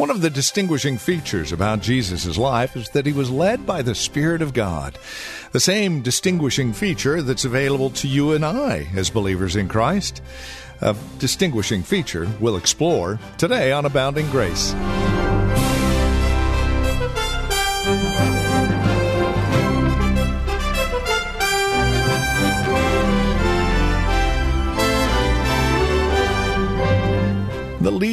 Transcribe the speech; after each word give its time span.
One 0.00 0.08
of 0.08 0.22
the 0.22 0.30
distinguishing 0.30 0.96
features 0.96 1.52
about 1.52 1.82
Jesus' 1.82 2.38
life 2.38 2.74
is 2.74 2.88
that 2.88 3.04
he 3.04 3.12
was 3.12 3.30
led 3.30 3.66
by 3.66 3.82
the 3.82 3.94
Spirit 3.94 4.40
of 4.40 4.54
God. 4.54 4.98
The 5.52 5.60
same 5.60 6.00
distinguishing 6.00 6.72
feature 6.72 7.20
that's 7.20 7.44
available 7.44 7.90
to 7.90 8.08
you 8.08 8.32
and 8.32 8.42
I 8.42 8.88
as 8.96 9.10
believers 9.10 9.56
in 9.56 9.68
Christ. 9.68 10.22
A 10.80 10.96
distinguishing 11.18 11.82
feature 11.82 12.26
we'll 12.40 12.56
explore 12.56 13.20
today 13.36 13.72
on 13.72 13.84
Abounding 13.84 14.30
Grace. 14.30 14.72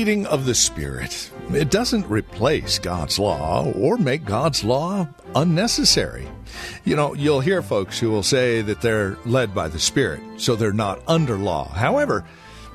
Leading 0.08 0.26
of 0.28 0.46
the 0.46 0.56
Spirit. 0.56 1.30
It 1.54 1.70
doesn't 1.70 2.08
replace 2.08 2.80
God's 2.80 3.20
law 3.20 3.70
or 3.74 3.98
make 3.98 4.24
God's 4.24 4.64
law 4.64 5.06
unnecessary. 5.36 6.26
You 6.86 6.96
know, 6.96 7.14
you'll 7.14 7.42
hear 7.42 7.62
folks 7.62 8.00
who 8.00 8.10
will 8.10 8.24
say 8.24 8.62
that 8.62 8.80
they're 8.80 9.18
led 9.26 9.54
by 9.54 9.68
the 9.68 9.80
Spirit, 9.80 10.22
so 10.38 10.56
they're 10.56 10.72
not 10.72 11.04
under 11.10 11.36
law. 11.36 11.68
However, 11.68 12.24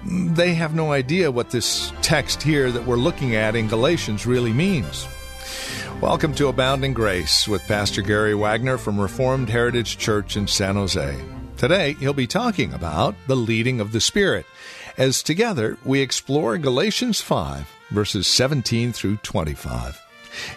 they 0.05 0.53
have 0.53 0.75
no 0.75 0.93
idea 0.93 1.31
what 1.31 1.49
this 1.49 1.91
text 2.03 2.43
here 2.43 2.71
that 2.71 2.85
we're 2.85 2.97
looking 2.97 3.35
at 3.35 3.57
in 3.57 3.67
Galatians 3.67 4.27
really 4.27 4.53
means. 4.53 5.09
Welcome 6.03 6.35
to 6.35 6.49
Abounding 6.49 6.93
Grace 6.93 7.49
with 7.49 7.67
Pastor 7.67 8.03
Gary 8.03 8.35
Wagner 8.35 8.77
from 8.77 9.01
Reformed 9.01 9.49
Heritage 9.49 9.97
Church 9.97 10.37
in 10.37 10.47
San 10.47 10.75
Jose. 10.75 11.19
Today, 11.57 11.95
he'll 11.95 12.13
be 12.13 12.27
talking 12.27 12.75
about 12.75 13.15
the 13.27 13.37
leading 13.37 13.81
of 13.81 13.93
the 13.93 14.03
Spirit 14.03 14.45
as 14.97 15.23
together 15.23 15.79
we 15.85 16.01
explore 16.01 16.59
Galatians 16.59 17.21
5, 17.21 17.69
verses 17.91 18.27
17 18.27 18.93
through 18.93 19.17
25. 19.19 20.01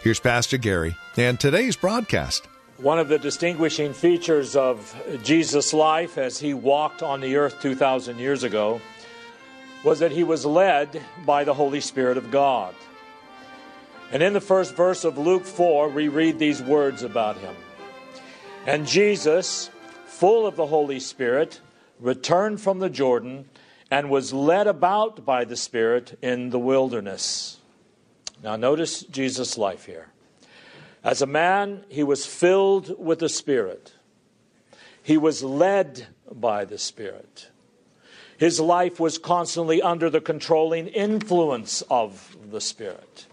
Here's 0.02 0.20
Pastor 0.20 0.58
Gary 0.58 0.96
and 1.18 1.40
today's 1.40 1.76
broadcast. 1.76 2.48
One 2.78 3.00
of 3.00 3.08
the 3.08 3.20
distinguishing 3.20 3.94
features 3.94 4.56
of 4.56 4.96
Jesus' 5.24 5.74
life 5.74 6.18
as 6.18 6.40
he 6.40 6.54
walked 6.54 7.02
on 7.02 7.22
the 7.22 7.38
earth 7.38 7.62
2,000 7.62 8.20
years 8.20 8.44
ago 8.44 8.82
was 9.84 10.00
that 10.00 10.12
he 10.12 10.24
was 10.24 10.46
led 10.46 11.02
by 11.26 11.44
the 11.44 11.54
Holy 11.54 11.80
Spirit 11.80 12.18
of 12.18 12.32
God. 12.32 12.76
And 14.12 14.22
in 14.22 14.34
the 14.34 14.42
first 14.42 14.76
verse 14.76 15.04
of 15.04 15.18
Luke 15.18 15.46
4, 15.46 15.90
we 15.90 16.08
read 16.08 16.40
these 16.40 16.62
words 16.62 17.02
about 17.04 17.38
him. 17.38 17.56
And 18.66 18.88
Jesus, 18.88 19.70
full 20.06 20.48
of 20.48 20.56
the 20.56 20.68
Holy 20.68 21.00
Spirit, 21.00 21.60
returned 22.00 22.60
from 22.62 22.80
the 22.80 22.90
Jordan 22.90 23.46
and 23.92 24.10
was 24.10 24.34
led 24.34 24.68
about 24.68 25.26
by 25.26 25.46
the 25.46 25.56
Spirit 25.56 26.18
in 26.22 26.50
the 26.50 26.60
wilderness. 26.60 27.58
Now, 28.44 28.56
notice 28.56 29.04
Jesus' 29.04 29.58
life 29.58 29.86
here. 29.86 30.08
As 31.04 31.22
a 31.22 31.28
man, 31.28 31.86
he 31.88 32.04
was 32.04 32.26
filled 32.26 32.96
with 32.98 33.20
the 33.20 33.30
Spirit, 33.30 33.94
he 35.04 35.18
was 35.18 35.44
led 35.44 36.08
by 36.32 36.66
the 36.66 36.78
Spirit. 36.78 37.50
His 38.38 38.60
life 38.60 39.00
was 39.00 39.18
constantly 39.18 39.82
under 39.82 40.10
the 40.10 40.20
controlling 40.20 40.88
influence 40.88 41.82
of 41.90 42.36
the 42.52 42.60
Spirit. 42.60 43.28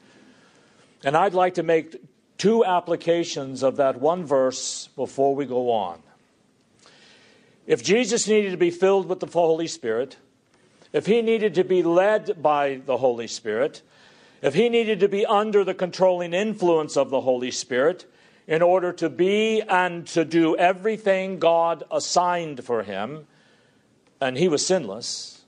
And 1.03 1.17
I'd 1.17 1.35
like 1.35 1.55
to 1.55 1.65
make 1.65 1.97
two 2.39 2.65
applications 2.65 3.65
of 3.65 3.77
that 3.77 4.01
one 4.01 4.25
verse 4.25 4.89
before 4.95 5.35
we 5.35 5.45
go 5.45 5.73
on. 5.73 6.01
If 7.67 7.83
Jesus 7.83 8.29
needed 8.29 8.51
to 8.51 8.57
be 8.57 8.71
filled 8.71 9.09
with 9.09 9.21
the 9.21 9.27
Holy 9.27 9.67
Spirit, 9.67 10.17
if 10.93 11.07
he 11.07 11.23
needed 11.23 11.55
to 11.55 11.65
be 11.65 11.83
led 11.83 12.43
by 12.43 12.81
the 12.85 12.99
Holy 12.99 13.27
Spirit, 13.27 13.83
if 14.43 14.55
he 14.55 14.69
needed 14.69 15.01
to 15.01 15.09
be 15.09 15.25
under 15.25 15.65
the 15.65 15.75
controlling 15.75 16.35
influence 16.35 16.97
of 16.97 17.11
the 17.11 17.21
Holy 17.21 17.51
Spirit 17.51 18.07
in 18.47 18.61
order 18.61 18.93
to 18.93 19.09
be 19.09 19.63
and 19.63 20.07
to 20.09 20.25
do 20.25 20.57
everything 20.57 21.39
God 21.39 21.85
assigned 21.91 22.65
for 22.65 22.83
him, 22.83 23.27
and 24.21 24.37
he 24.37 24.49
was 24.49 24.67
sinless, 24.67 25.45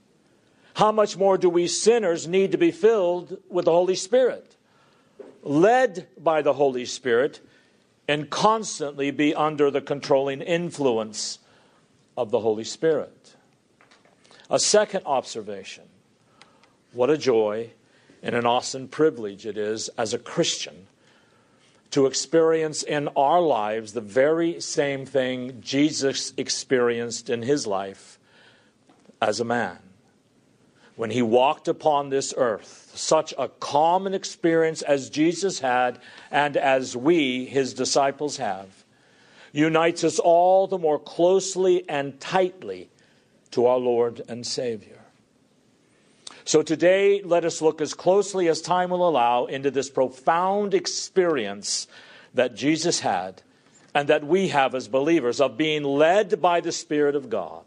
how 0.75 0.91
much 0.91 1.15
more 1.15 1.37
do 1.37 1.49
we 1.49 1.67
sinners 1.67 2.27
need 2.27 2.51
to 2.51 2.57
be 2.57 2.71
filled 2.71 3.37
with 3.49 3.65
the 3.65 3.71
Holy 3.71 3.95
Spirit? 3.95 4.55
Led 5.43 6.07
by 6.17 6.41
the 6.41 6.53
Holy 6.53 6.85
Spirit 6.85 7.39
and 8.07 8.29
constantly 8.29 9.11
be 9.11 9.33
under 9.33 9.71
the 9.71 9.81
controlling 9.81 10.41
influence 10.41 11.39
of 12.17 12.31
the 12.31 12.39
Holy 12.39 12.63
Spirit. 12.63 13.14
A 14.49 14.59
second 14.59 15.03
observation 15.05 15.85
what 16.93 17.09
a 17.09 17.17
joy 17.17 17.71
and 18.23 18.35
an 18.35 18.45
awesome 18.45 18.87
privilege 18.87 19.45
it 19.45 19.57
is 19.57 19.89
as 19.97 20.13
a 20.13 20.19
Christian 20.19 20.87
to 21.91 22.05
experience 22.05 22.83
in 22.83 23.07
our 23.15 23.41
lives 23.41 23.93
the 23.93 24.01
very 24.01 24.59
same 24.59 25.05
thing 25.05 25.61
Jesus 25.61 26.33
experienced 26.37 27.29
in 27.29 27.41
his 27.41 27.67
life 27.67 28.17
as 29.21 29.39
a 29.39 29.45
man. 29.45 29.77
When 30.95 31.11
he 31.11 31.21
walked 31.21 31.67
upon 31.67 32.09
this 32.09 32.33
earth, 32.37 32.91
such 32.95 33.33
a 33.37 33.49
common 33.49 34.13
experience 34.13 34.81
as 34.81 35.09
Jesus 35.09 35.59
had 35.59 35.99
and 36.31 36.55
as 36.55 36.95
we, 36.95 37.45
his 37.45 37.73
disciples, 37.73 38.37
have, 38.37 38.85
unites 39.51 40.03
us 40.03 40.19
all 40.19 40.67
the 40.67 40.77
more 40.77 40.99
closely 40.99 41.87
and 41.89 42.19
tightly 42.19 42.89
to 43.55 43.65
our 43.65 43.77
Lord 43.77 44.21
and 44.27 44.45
Savior. 44.45 44.99
So 46.43 46.61
today, 46.61 47.21
let 47.23 47.45
us 47.45 47.61
look 47.61 47.79
as 47.79 47.93
closely 47.93 48.49
as 48.49 48.61
time 48.61 48.89
will 48.89 49.07
allow 49.07 49.45
into 49.45 49.71
this 49.71 49.89
profound 49.89 50.73
experience 50.73 51.87
that 52.33 52.53
Jesus 52.53 52.99
had 52.99 53.41
and 53.93 54.09
that 54.09 54.27
we 54.27 54.49
have 54.49 54.75
as 54.75 54.89
believers 54.89 55.39
of 55.39 55.57
being 55.57 55.83
led 55.83 56.41
by 56.41 56.59
the 56.59 56.73
Spirit 56.73 57.15
of 57.15 57.29
God. 57.29 57.63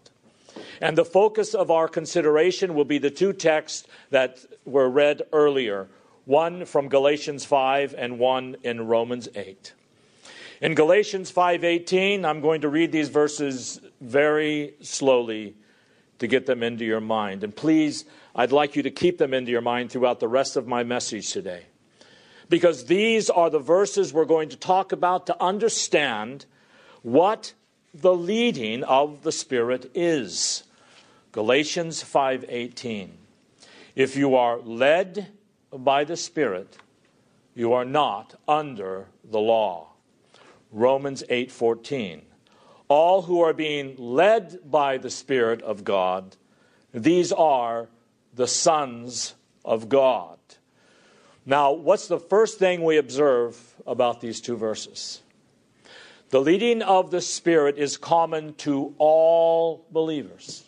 And 0.81 0.97
the 0.97 1.07
focus 1.07 1.55
of 1.55 1.71
our 1.71 1.89
consideration 1.89 2.75
will 2.75 2.85
be 2.85 2.99
the 2.99 3.11
two 3.11 3.33
texts 3.33 3.89
that 4.11 4.45
were 4.67 4.91
read 4.91 5.23
earlier 5.33 5.89
one 6.27 6.67
from 6.67 6.91
Galatians 6.91 7.47
5 7.47 7.95
and 7.97 8.19
one 8.19 8.57
in 8.63 8.87
Romans 8.87 9.31
8. 9.35 9.73
In 10.61 10.75
Galatians 10.75 11.33
5:18, 11.33 12.27
I'm 12.27 12.43
going 12.43 12.61
to 12.61 12.69
read 12.69 12.93
these 12.93 13.09
verses 13.09 13.81
very 14.03 14.75
slowly 14.83 15.55
to 16.19 16.27
get 16.27 16.47
them 16.47 16.63
into 16.63 16.85
your 16.85 17.01
mind. 17.01 17.45
And 17.45 17.55
please, 17.55 18.05
I'd 18.35 18.53
like 18.53 18.77
you 18.77 18.83
to 18.83 18.91
keep 18.91 19.19
them 19.19 19.35
into 19.35 19.51
your 19.51 19.61
mind 19.61 19.91
throughout 19.91 20.21
the 20.21 20.29
rest 20.29 20.57
of 20.57 20.67
my 20.67 20.83
message 20.83 21.33
today. 21.33 21.67
Because 22.49 22.87
these 22.87 23.29
are 23.29 23.51
the 23.51 23.59
verses 23.59 24.13
we're 24.13 24.25
going 24.25 24.49
to 24.49 24.57
talk 24.57 24.93
about 24.93 25.27
to 25.27 25.43
understand 25.43 26.47
what 27.03 27.53
the 27.95 28.15
leading 28.15 28.83
of 28.85 29.23
the 29.23 29.33
Spirit 29.33 29.91
is. 29.95 30.65
Galatians 31.33 32.03
5:18. 32.03 33.11
If 33.95 34.17
you 34.17 34.35
are 34.35 34.59
led 34.59 35.29
by 35.73 36.05
the 36.05 36.17
Spirit, 36.17 36.79
you 37.55 37.73
are 37.73 37.85
not 37.85 38.35
under 38.47 39.09
the 39.25 39.41
law. 39.41 39.89
Romans 40.71 41.23
8:14 41.29 42.28
all 42.89 43.23
who 43.23 43.41
are 43.41 43.53
being 43.53 43.95
led 43.97 44.59
by 44.71 44.99
the 44.99 45.11
Spirit 45.11 45.63
of 45.63 45.85
God, 45.85 46.37
these 46.93 47.33
are 47.33 47.89
the 48.35 48.47
sons 48.47 49.35
of 49.65 49.89
God. 49.89 50.39
Now, 51.45 51.73
what's 51.73 52.09
the 52.09 52.21
first 52.21 52.59
thing 52.59 52.83
we 52.83 52.99
observe 52.99 53.75
about 53.87 54.21
these 54.21 54.41
two 54.41 54.57
verses? 54.57 55.23
The 56.31 56.41
leading 56.41 56.83
of 56.83 57.11
the 57.11 57.23
Spirit 57.23 57.79
is 57.79 57.97
common 57.97 58.55
to 58.57 58.95
all 58.99 59.87
believers. 59.91 60.65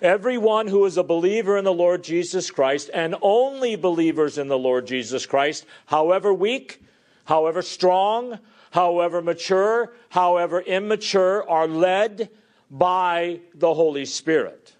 Everyone 0.00 0.66
who 0.68 0.84
is 0.86 0.96
a 0.96 1.02
believer 1.02 1.58
in 1.58 1.64
the 1.64 1.72
Lord 1.72 2.04
Jesus 2.04 2.50
Christ, 2.50 2.90
and 2.92 3.14
only 3.20 3.76
believers 3.76 4.38
in 4.38 4.48
the 4.48 4.58
Lord 4.58 4.86
Jesus 4.86 5.26
Christ, 5.26 5.66
however 5.86 6.32
weak, 6.32 6.82
however 7.24 7.60
strong, 7.62 8.38
however 8.72 9.22
mature, 9.22 9.92
however 10.08 10.60
immature, 10.60 11.48
are 11.48 11.68
led 11.68 12.28
by 12.70 13.40
the 13.54 13.74
Holy 13.74 14.04
Spirit. 14.04 14.74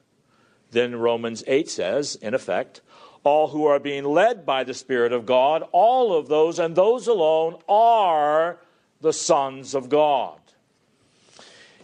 Then 0.70 0.96
Romans 0.96 1.44
8 1.46 1.68
says, 1.68 2.16
in 2.16 2.34
effect, 2.34 2.80
all 3.22 3.48
who 3.48 3.66
are 3.66 3.78
being 3.78 4.04
led 4.04 4.44
by 4.44 4.64
the 4.64 4.74
Spirit 4.74 5.12
of 5.12 5.26
God, 5.26 5.62
all 5.72 6.14
of 6.14 6.26
those 6.26 6.58
and 6.58 6.74
those 6.74 7.06
alone 7.06 7.56
are 7.68 8.58
the 9.00 9.12
sons 9.12 9.74
of 9.74 9.88
God. 9.88 10.40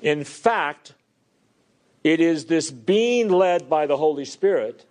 In 0.00 0.24
fact, 0.24 0.94
it 2.02 2.20
is 2.20 2.46
this 2.46 2.70
being 2.70 3.28
led 3.28 3.68
by 3.68 3.86
the 3.86 3.98
Holy 3.98 4.24
Spirit 4.24 4.86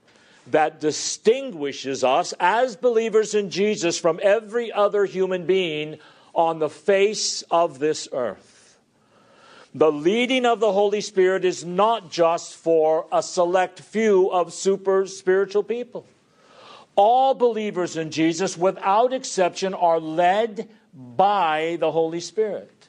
that 0.45 0.79
distinguishes 0.79 2.03
us 2.03 2.33
as 2.39 2.75
believers 2.75 3.33
in 3.33 3.49
Jesus 3.49 3.97
from 3.97 4.19
every 4.21 4.71
other 4.71 5.05
human 5.05 5.45
being 5.45 5.97
on 6.37 6.59
the 6.59 6.69
face 6.69 7.41
of 7.49 7.79
this 7.79 8.07
earth. 8.13 8.77
The 9.73 9.91
leading 9.91 10.45
of 10.45 10.59
the 10.59 10.71
Holy 10.71 11.01
Spirit 11.01 11.43
is 11.43 11.65
not 11.65 12.09
just 12.09 12.55
for 12.55 13.07
a 13.11 13.21
select 13.21 13.81
few 13.81 14.31
of 14.31 14.53
super 14.53 15.05
spiritual 15.07 15.63
people. 15.63 16.05
All 16.95 17.33
believers 17.33 17.97
in 17.97 18.11
Jesus, 18.11 18.57
without 18.57 19.13
exception, 19.13 19.73
are 19.73 19.99
led 19.99 20.69
by 20.93 21.77
the 21.79 21.91
Holy 21.91 22.19
Spirit. 22.19 22.87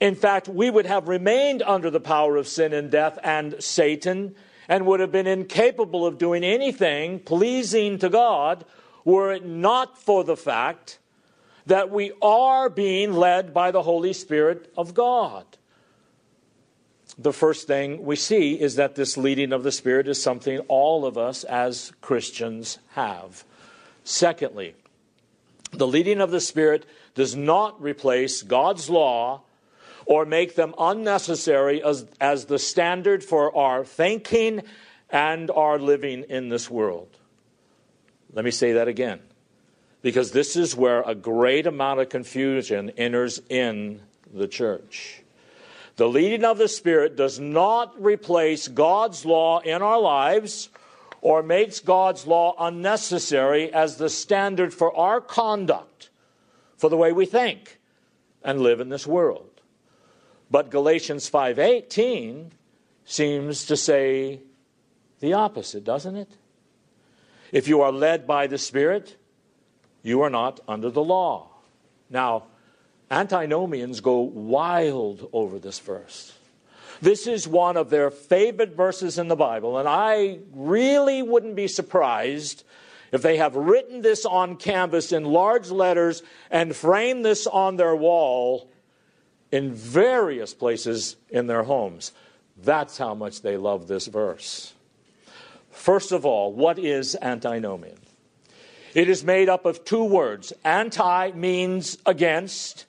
In 0.00 0.14
fact, 0.14 0.48
we 0.48 0.70
would 0.70 0.86
have 0.86 1.08
remained 1.08 1.62
under 1.62 1.90
the 1.90 2.00
power 2.00 2.36
of 2.36 2.48
sin 2.48 2.72
and 2.72 2.90
death 2.90 3.18
and 3.22 3.62
Satan 3.62 4.34
and 4.68 4.86
would 4.86 5.00
have 5.00 5.12
been 5.12 5.26
incapable 5.26 6.06
of 6.06 6.18
doing 6.18 6.44
anything 6.44 7.20
pleasing 7.20 7.98
to 7.98 8.08
God 8.08 8.64
were 9.04 9.32
it 9.32 9.44
not 9.44 9.96
for 9.96 10.24
the 10.24 10.36
fact 10.36 10.98
that 11.66 11.90
we 11.90 12.12
are 12.22 12.70
being 12.70 13.12
led 13.12 13.52
by 13.52 13.70
the 13.70 13.82
Holy 13.82 14.12
Spirit 14.12 14.72
of 14.76 14.94
God. 14.94 15.44
The 17.18 17.32
first 17.32 17.66
thing 17.66 18.04
we 18.04 18.16
see 18.16 18.60
is 18.60 18.76
that 18.76 18.94
this 18.94 19.16
leading 19.16 19.52
of 19.52 19.62
the 19.62 19.72
Spirit 19.72 20.06
is 20.06 20.22
something 20.22 20.58
all 20.68 21.06
of 21.06 21.16
us 21.16 21.44
as 21.44 21.92
Christians 22.00 22.78
have. 22.90 23.44
Secondly, 24.04 24.74
the 25.72 25.86
leading 25.86 26.20
of 26.20 26.30
the 26.30 26.40
Spirit 26.40 26.86
does 27.14 27.34
not 27.34 27.80
replace 27.80 28.42
God's 28.42 28.88
law 28.90 29.42
or 30.04 30.24
make 30.24 30.54
them 30.54 30.74
unnecessary 30.78 31.82
as, 31.82 32.06
as 32.20 32.44
the 32.44 32.58
standard 32.58 33.24
for 33.24 33.54
our 33.56 33.84
thinking 33.84 34.62
and 35.10 35.50
our 35.50 35.78
living 35.78 36.24
in 36.28 36.48
this 36.48 36.70
world. 36.70 37.08
Let 38.32 38.44
me 38.44 38.50
say 38.50 38.74
that 38.74 38.88
again, 38.88 39.20
because 40.06 40.30
this 40.30 40.54
is 40.54 40.76
where 40.76 41.02
a 41.02 41.16
great 41.16 41.66
amount 41.66 41.98
of 41.98 42.08
confusion 42.08 42.90
enters 42.90 43.42
in 43.48 44.00
the 44.32 44.46
church. 44.46 45.20
The 45.96 46.08
leading 46.08 46.44
of 46.44 46.58
the 46.58 46.68
Spirit 46.68 47.16
does 47.16 47.40
not 47.40 48.00
replace 48.00 48.68
God's 48.68 49.24
law 49.24 49.58
in 49.58 49.82
our 49.82 50.00
lives 50.00 50.68
or 51.22 51.42
makes 51.42 51.80
God's 51.80 52.24
law 52.24 52.54
unnecessary 52.56 53.72
as 53.72 53.96
the 53.96 54.08
standard 54.08 54.72
for 54.72 54.96
our 54.96 55.20
conduct, 55.20 56.10
for 56.76 56.88
the 56.88 56.96
way 56.96 57.10
we 57.10 57.26
think 57.26 57.80
and 58.44 58.60
live 58.60 58.78
in 58.78 58.90
this 58.90 59.08
world. 59.08 59.60
But 60.48 60.70
Galatians 60.70 61.28
5:18 61.28 62.52
seems 63.04 63.66
to 63.66 63.76
say 63.76 64.42
the 65.18 65.32
opposite, 65.32 65.82
doesn't 65.82 66.14
it? 66.14 66.30
If 67.50 67.66
you 67.66 67.80
are 67.80 67.90
led 67.90 68.24
by 68.24 68.46
the 68.46 68.56
Spirit, 68.58 69.16
you 70.06 70.22
are 70.22 70.30
not 70.30 70.60
under 70.68 70.88
the 70.88 71.02
law. 71.02 71.48
Now, 72.08 72.44
antinomians 73.10 74.00
go 74.00 74.20
wild 74.20 75.28
over 75.32 75.58
this 75.58 75.80
verse. 75.80 76.32
This 77.02 77.26
is 77.26 77.48
one 77.48 77.76
of 77.76 77.90
their 77.90 78.12
favorite 78.12 78.76
verses 78.76 79.18
in 79.18 79.26
the 79.26 79.34
Bible, 79.34 79.78
and 79.78 79.88
I 79.88 80.38
really 80.54 81.22
wouldn't 81.22 81.56
be 81.56 81.66
surprised 81.66 82.62
if 83.10 83.20
they 83.20 83.36
have 83.38 83.56
written 83.56 84.00
this 84.00 84.24
on 84.24 84.56
canvas 84.56 85.10
in 85.10 85.24
large 85.24 85.70
letters 85.70 86.22
and 86.52 86.74
framed 86.74 87.24
this 87.24 87.48
on 87.48 87.74
their 87.74 87.96
wall 87.96 88.70
in 89.50 89.74
various 89.74 90.54
places 90.54 91.16
in 91.30 91.48
their 91.48 91.64
homes. 91.64 92.12
That's 92.56 92.96
how 92.96 93.14
much 93.14 93.42
they 93.42 93.56
love 93.56 93.88
this 93.88 94.06
verse. 94.06 94.72
First 95.72 96.12
of 96.12 96.24
all, 96.24 96.52
what 96.52 96.78
is 96.78 97.16
antinomian? 97.20 98.05
It 98.96 99.10
is 99.10 99.22
made 99.22 99.50
up 99.50 99.66
of 99.66 99.84
two 99.84 100.04
words. 100.04 100.54
Anti 100.64 101.32
means 101.32 101.98
against, 102.06 102.86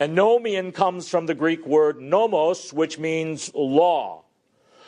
and 0.00 0.18
nomian 0.18 0.74
comes 0.74 1.08
from 1.08 1.26
the 1.26 1.34
Greek 1.34 1.64
word 1.64 2.00
nomos, 2.00 2.72
which 2.72 2.98
means 2.98 3.54
law. 3.54 4.24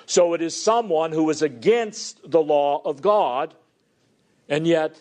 So 0.06 0.34
it 0.34 0.42
is 0.42 0.60
someone 0.60 1.12
who 1.12 1.30
is 1.30 1.40
against 1.40 2.28
the 2.28 2.42
law 2.42 2.82
of 2.84 3.00
God 3.00 3.54
and 4.48 4.66
yet 4.66 5.00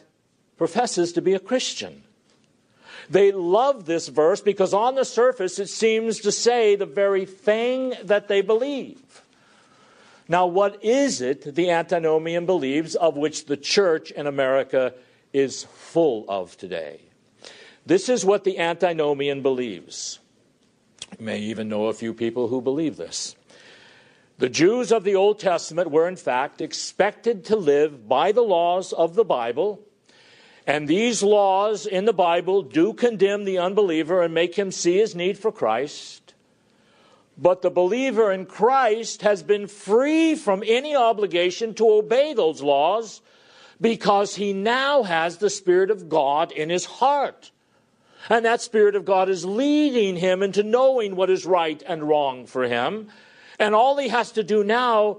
professes 0.56 1.14
to 1.14 1.22
be 1.24 1.34
a 1.34 1.40
Christian. 1.40 2.04
They 3.10 3.32
love 3.32 3.88
this 3.88 4.08
verse 4.08 4.42
because 4.42 4.72
on 4.72 4.94
the 4.94 5.04
surface 5.04 5.58
it 5.58 5.70
seems 5.70 6.20
to 6.20 6.32
say 6.32 6.76
the 6.76 6.86
very 6.86 7.26
thing 7.26 7.96
that 8.04 8.28
they 8.28 8.42
believe. 8.42 9.24
Now, 10.28 10.46
what 10.46 10.84
is 10.84 11.22
it 11.22 11.56
the 11.56 11.72
antinomian 11.72 12.46
believes 12.46 12.94
of 12.94 13.18
which 13.18 13.46
the 13.46 13.58
church 13.58 14.12
in 14.12 14.28
America 14.28 14.94
is 15.36 15.66
full 15.66 16.26
of 16.28 16.58
today? 16.58 17.02
This 17.86 18.10
is 18.10 18.26
what 18.26 18.44
the 18.44 18.58
antinomian 18.58 19.42
believes. 19.42 20.20
You 21.20 21.26
may 21.26 21.40
even 21.40 21.70
know 21.70 21.86
a 21.86 21.94
few 21.94 22.14
people 22.14 22.48
who 22.48 22.62
believe 22.62 22.98
this. 22.98 23.36
The 24.38 24.50
Jews 24.50 24.92
of 24.92 25.04
the 25.04 25.16
Old 25.16 25.40
Testament 25.40 25.92
were, 25.92 26.08
in 26.08 26.16
fact, 26.16 26.62
expected 26.62 27.46
to 27.46 27.56
live 27.56 28.08
by 28.08 28.32
the 28.32 28.42
laws 28.42 28.92
of 28.92 29.16
the 29.16 29.24
Bible 29.24 29.82
and 30.68 30.88
these 30.88 31.22
laws 31.22 31.86
in 31.86 32.06
the 32.06 32.14
Bible 32.14 32.64
do 32.64 32.94
condemn 32.94 33.46
the 33.46 33.60
unbeliever 33.60 34.24
and 34.24 34.34
make 34.34 34.56
him 34.56 34.72
see 34.72 34.98
his 34.98 35.14
need 35.14 35.38
for 35.38 35.52
Christ. 35.52 36.34
But 37.38 37.62
the 37.62 37.70
believer 37.70 38.32
in 38.32 38.46
Christ 38.46 39.22
has 39.22 39.44
been 39.44 39.68
free 39.68 40.36
from 40.36 40.64
any 40.66 40.96
obligation 40.96 41.74
to 41.76 41.90
obey 41.90 42.34
those 42.34 42.64
laws 42.64 43.22
because 43.80 44.36
he 44.36 44.54
now 44.54 45.04
has 45.04 45.38
the 45.38 45.50
Spirit 45.50 45.92
of 45.92 46.10
God 46.10 46.52
in 46.52 46.70
his 46.70 46.86
heart. 46.86 47.52
And 48.30 48.46
that 48.46 48.62
Spirit 48.62 48.96
of 48.96 49.06
God 49.06 49.30
is 49.30 49.46
leading 49.46 50.16
him 50.16 50.42
into 50.42 50.64
knowing 50.64 51.16
what 51.16 51.30
is 51.30 51.46
right 51.46 51.82
and 51.86 52.04
wrong 52.04 52.46
for 52.46 52.64
him. 52.64 53.10
And 53.60 53.76
all 53.76 53.98
he 53.98 54.10
has 54.10 54.32
to 54.34 54.44
do 54.44 54.64
now 54.64 55.18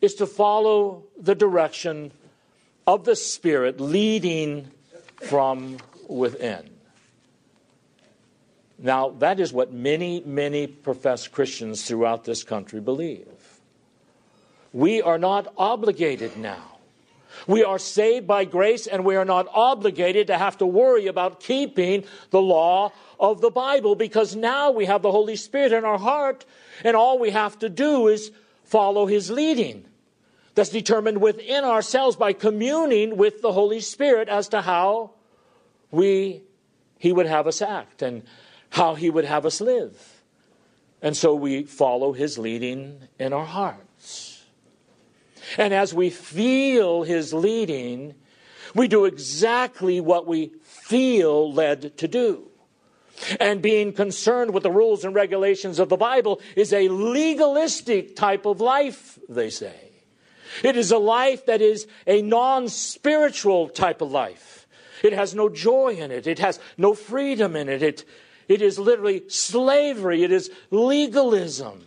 is 0.00 0.14
to 0.16 0.26
follow 0.26 1.04
the 1.18 1.34
direction 1.34 2.12
of 2.86 3.04
the 3.04 3.16
Spirit 3.16 3.80
leading 3.80 4.70
from 5.22 5.78
within. 6.08 6.68
Now, 8.78 9.10
that 9.20 9.38
is 9.38 9.52
what 9.52 9.72
many, 9.72 10.20
many 10.26 10.66
professed 10.66 11.30
Christians 11.30 11.86
throughout 11.86 12.24
this 12.24 12.42
country 12.42 12.80
believe. 12.80 13.28
We 14.72 15.00
are 15.00 15.18
not 15.18 15.52
obligated 15.56 16.36
now. 16.36 16.71
We 17.46 17.64
are 17.64 17.78
saved 17.78 18.26
by 18.26 18.44
grace 18.44 18.86
and 18.86 19.04
we 19.04 19.16
are 19.16 19.24
not 19.24 19.48
obligated 19.52 20.28
to 20.28 20.38
have 20.38 20.58
to 20.58 20.66
worry 20.66 21.06
about 21.06 21.40
keeping 21.40 22.04
the 22.30 22.40
law 22.40 22.92
of 23.18 23.40
the 23.40 23.50
Bible 23.50 23.94
because 23.94 24.36
now 24.36 24.70
we 24.70 24.86
have 24.86 25.02
the 25.02 25.12
Holy 25.12 25.36
Spirit 25.36 25.72
in 25.72 25.84
our 25.84 25.98
heart 25.98 26.44
and 26.84 26.96
all 26.96 27.18
we 27.18 27.30
have 27.30 27.58
to 27.60 27.68
do 27.68 28.08
is 28.08 28.30
follow 28.64 29.06
His 29.06 29.30
leading. 29.30 29.84
That's 30.54 30.70
determined 30.70 31.20
within 31.20 31.64
ourselves 31.64 32.16
by 32.16 32.32
communing 32.32 33.16
with 33.16 33.40
the 33.40 33.52
Holy 33.52 33.80
Spirit 33.80 34.28
as 34.28 34.48
to 34.48 34.60
how 34.60 35.12
we 35.90 36.42
he 36.98 37.12
would 37.12 37.26
have 37.26 37.48
us 37.48 37.60
act 37.60 38.00
and 38.00 38.22
how 38.70 38.94
he 38.94 39.10
would 39.10 39.24
have 39.24 39.44
us 39.44 39.60
live. 39.60 40.22
And 41.02 41.16
so 41.16 41.34
we 41.34 41.64
follow 41.64 42.12
his 42.12 42.38
leading 42.38 43.08
in 43.18 43.32
our 43.32 43.44
hearts. 43.44 43.91
And 45.58 45.74
as 45.74 45.92
we 45.92 46.10
feel 46.10 47.02
his 47.02 47.32
leading, 47.32 48.14
we 48.74 48.88
do 48.88 49.04
exactly 49.04 50.00
what 50.00 50.26
we 50.26 50.52
feel 50.62 51.52
led 51.52 51.96
to 51.98 52.08
do. 52.08 52.48
And 53.38 53.62
being 53.62 53.92
concerned 53.92 54.52
with 54.52 54.62
the 54.62 54.70
rules 54.70 55.04
and 55.04 55.14
regulations 55.14 55.78
of 55.78 55.88
the 55.88 55.96
Bible 55.96 56.40
is 56.56 56.72
a 56.72 56.88
legalistic 56.88 58.16
type 58.16 58.46
of 58.46 58.60
life, 58.60 59.18
they 59.28 59.50
say. 59.50 59.90
It 60.62 60.76
is 60.76 60.90
a 60.90 60.98
life 60.98 61.46
that 61.46 61.60
is 61.60 61.86
a 62.06 62.22
non 62.22 62.68
spiritual 62.68 63.68
type 63.68 64.00
of 64.00 64.10
life. 64.10 64.66
It 65.02 65.12
has 65.12 65.34
no 65.34 65.48
joy 65.48 65.94
in 65.94 66.10
it, 66.10 66.26
it 66.26 66.38
has 66.38 66.58
no 66.76 66.94
freedom 66.94 67.56
in 67.56 67.68
it. 67.68 67.82
It, 67.82 68.04
it 68.48 68.60
is 68.60 68.78
literally 68.78 69.22
slavery, 69.28 70.24
it 70.24 70.32
is 70.32 70.50
legalism. 70.70 71.86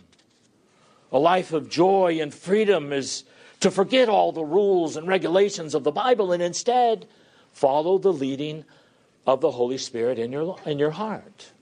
A 1.12 1.18
life 1.18 1.52
of 1.52 1.70
joy 1.70 2.18
and 2.20 2.34
freedom 2.34 2.92
is 2.92 3.24
to 3.60 3.70
forget 3.70 4.08
all 4.08 4.32
the 4.32 4.44
rules 4.44 4.96
and 4.96 5.08
regulations 5.08 5.74
of 5.74 5.84
the 5.84 5.92
Bible 5.92 6.32
and 6.32 6.42
instead 6.42 7.06
follow 7.52 7.98
the 7.98 8.12
leading 8.12 8.64
of 9.26 9.40
the 9.40 9.52
Holy 9.52 9.78
Spirit 9.78 10.18
in 10.18 10.32
your, 10.32 10.56
in 10.64 10.78
your 10.78 10.92
heart. 10.92 11.52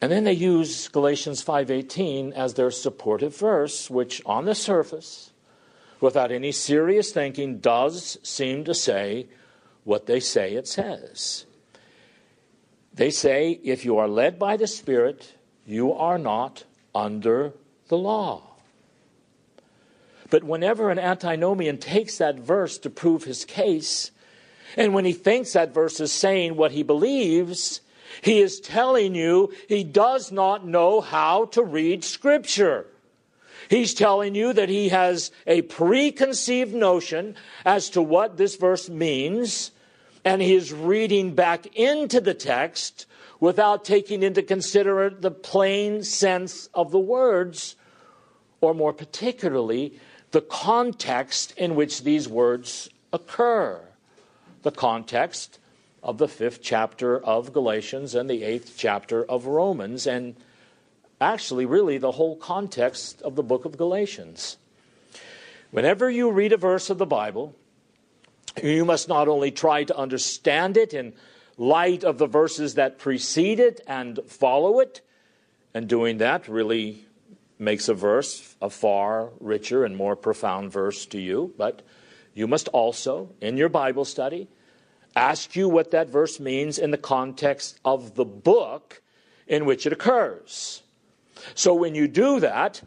And 0.00 0.10
then 0.10 0.24
they 0.24 0.32
use 0.32 0.88
Galatians 0.88 1.44
5:18 1.44 2.32
as 2.32 2.54
their 2.54 2.70
supportive 2.70 3.36
verse, 3.36 3.90
which 3.90 4.22
on 4.24 4.46
the 4.46 4.54
surface 4.54 5.30
without 6.00 6.32
any 6.32 6.52
serious 6.52 7.12
thinking, 7.12 7.58
does 7.58 8.18
seem 8.22 8.64
to 8.64 8.74
say 8.74 9.28
what 9.84 10.06
they 10.06 10.20
say 10.20 10.54
it 10.54 10.66
says. 10.66 11.44
They 12.92 13.10
say, 13.10 13.60
if 13.62 13.84
you 13.84 13.98
are 13.98 14.08
led 14.08 14.38
by 14.38 14.56
the 14.56 14.66
Spirit, 14.66 15.34
you 15.66 15.92
are 15.92 16.18
not 16.18 16.64
under 16.94 17.52
the 17.88 17.98
law. 17.98 18.49
But 20.30 20.44
whenever 20.44 20.90
an 20.90 20.98
antinomian 20.98 21.78
takes 21.78 22.18
that 22.18 22.38
verse 22.38 22.78
to 22.78 22.90
prove 22.90 23.24
his 23.24 23.44
case, 23.44 24.12
and 24.76 24.94
when 24.94 25.04
he 25.04 25.12
thinks 25.12 25.52
that 25.52 25.74
verse 25.74 25.98
is 25.98 26.12
saying 26.12 26.56
what 26.56 26.70
he 26.70 26.84
believes, 26.84 27.80
he 28.22 28.40
is 28.40 28.60
telling 28.60 29.14
you 29.14 29.52
he 29.68 29.84
does 29.84 30.30
not 30.30 30.66
know 30.66 31.00
how 31.00 31.46
to 31.46 31.62
read 31.62 32.04
Scripture. 32.04 32.86
He's 33.68 33.94
telling 33.94 34.34
you 34.34 34.52
that 34.52 34.68
he 34.68 34.88
has 34.88 35.30
a 35.46 35.62
preconceived 35.62 36.74
notion 36.74 37.36
as 37.64 37.90
to 37.90 38.02
what 38.02 38.36
this 38.36 38.56
verse 38.56 38.88
means, 38.88 39.70
and 40.24 40.42
he 40.42 40.54
is 40.54 40.72
reading 40.72 41.34
back 41.34 41.66
into 41.76 42.20
the 42.20 42.34
text 42.34 43.06
without 43.38 43.84
taking 43.84 44.22
into 44.22 44.42
consideration 44.42 45.20
the 45.20 45.30
plain 45.30 46.02
sense 46.02 46.68
of 46.74 46.90
the 46.90 46.98
words, 46.98 47.76
or 48.60 48.74
more 48.74 48.92
particularly, 48.92 49.98
the 50.30 50.40
context 50.40 51.52
in 51.56 51.74
which 51.74 52.02
these 52.02 52.28
words 52.28 52.88
occur. 53.12 53.80
The 54.62 54.70
context 54.70 55.58
of 56.02 56.18
the 56.18 56.28
fifth 56.28 56.62
chapter 56.62 57.18
of 57.22 57.52
Galatians 57.52 58.14
and 58.14 58.28
the 58.28 58.42
eighth 58.42 58.74
chapter 58.76 59.24
of 59.24 59.46
Romans, 59.46 60.06
and 60.06 60.36
actually, 61.20 61.66
really, 61.66 61.98
the 61.98 62.12
whole 62.12 62.36
context 62.36 63.20
of 63.22 63.36
the 63.36 63.42
book 63.42 63.64
of 63.64 63.76
Galatians. 63.76 64.56
Whenever 65.70 66.10
you 66.10 66.30
read 66.30 66.52
a 66.52 66.56
verse 66.56 66.90
of 66.90 66.98
the 66.98 67.06
Bible, 67.06 67.54
you 68.62 68.84
must 68.84 69.08
not 69.08 69.28
only 69.28 69.50
try 69.50 69.84
to 69.84 69.96
understand 69.96 70.76
it 70.76 70.94
in 70.94 71.12
light 71.56 72.02
of 72.02 72.18
the 72.18 72.26
verses 72.26 72.74
that 72.74 72.98
precede 72.98 73.60
it 73.60 73.80
and 73.86 74.18
follow 74.26 74.80
it, 74.80 75.00
and 75.74 75.88
doing 75.88 76.18
that 76.18 76.48
really 76.48 77.04
makes 77.60 77.88
a 77.88 77.94
verse 77.94 78.56
a 78.60 78.70
far 78.70 79.30
richer 79.38 79.84
and 79.84 79.96
more 79.96 80.16
profound 80.16 80.72
verse 80.72 81.06
to 81.06 81.20
you. 81.20 81.54
But 81.56 81.82
you 82.34 82.46
must 82.46 82.68
also, 82.68 83.30
in 83.40 83.56
your 83.56 83.68
Bible 83.68 84.04
study, 84.04 84.48
ask 85.14 85.54
you 85.54 85.68
what 85.68 85.90
that 85.90 86.08
verse 86.08 86.40
means 86.40 86.78
in 86.78 86.90
the 86.90 86.98
context 86.98 87.78
of 87.84 88.14
the 88.14 88.24
book 88.24 89.02
in 89.46 89.64
which 89.66 89.86
it 89.86 89.92
occurs. 89.92 90.82
So 91.54 91.74
when 91.74 91.94
you 91.94 92.08
do 92.08 92.40
that, 92.40 92.82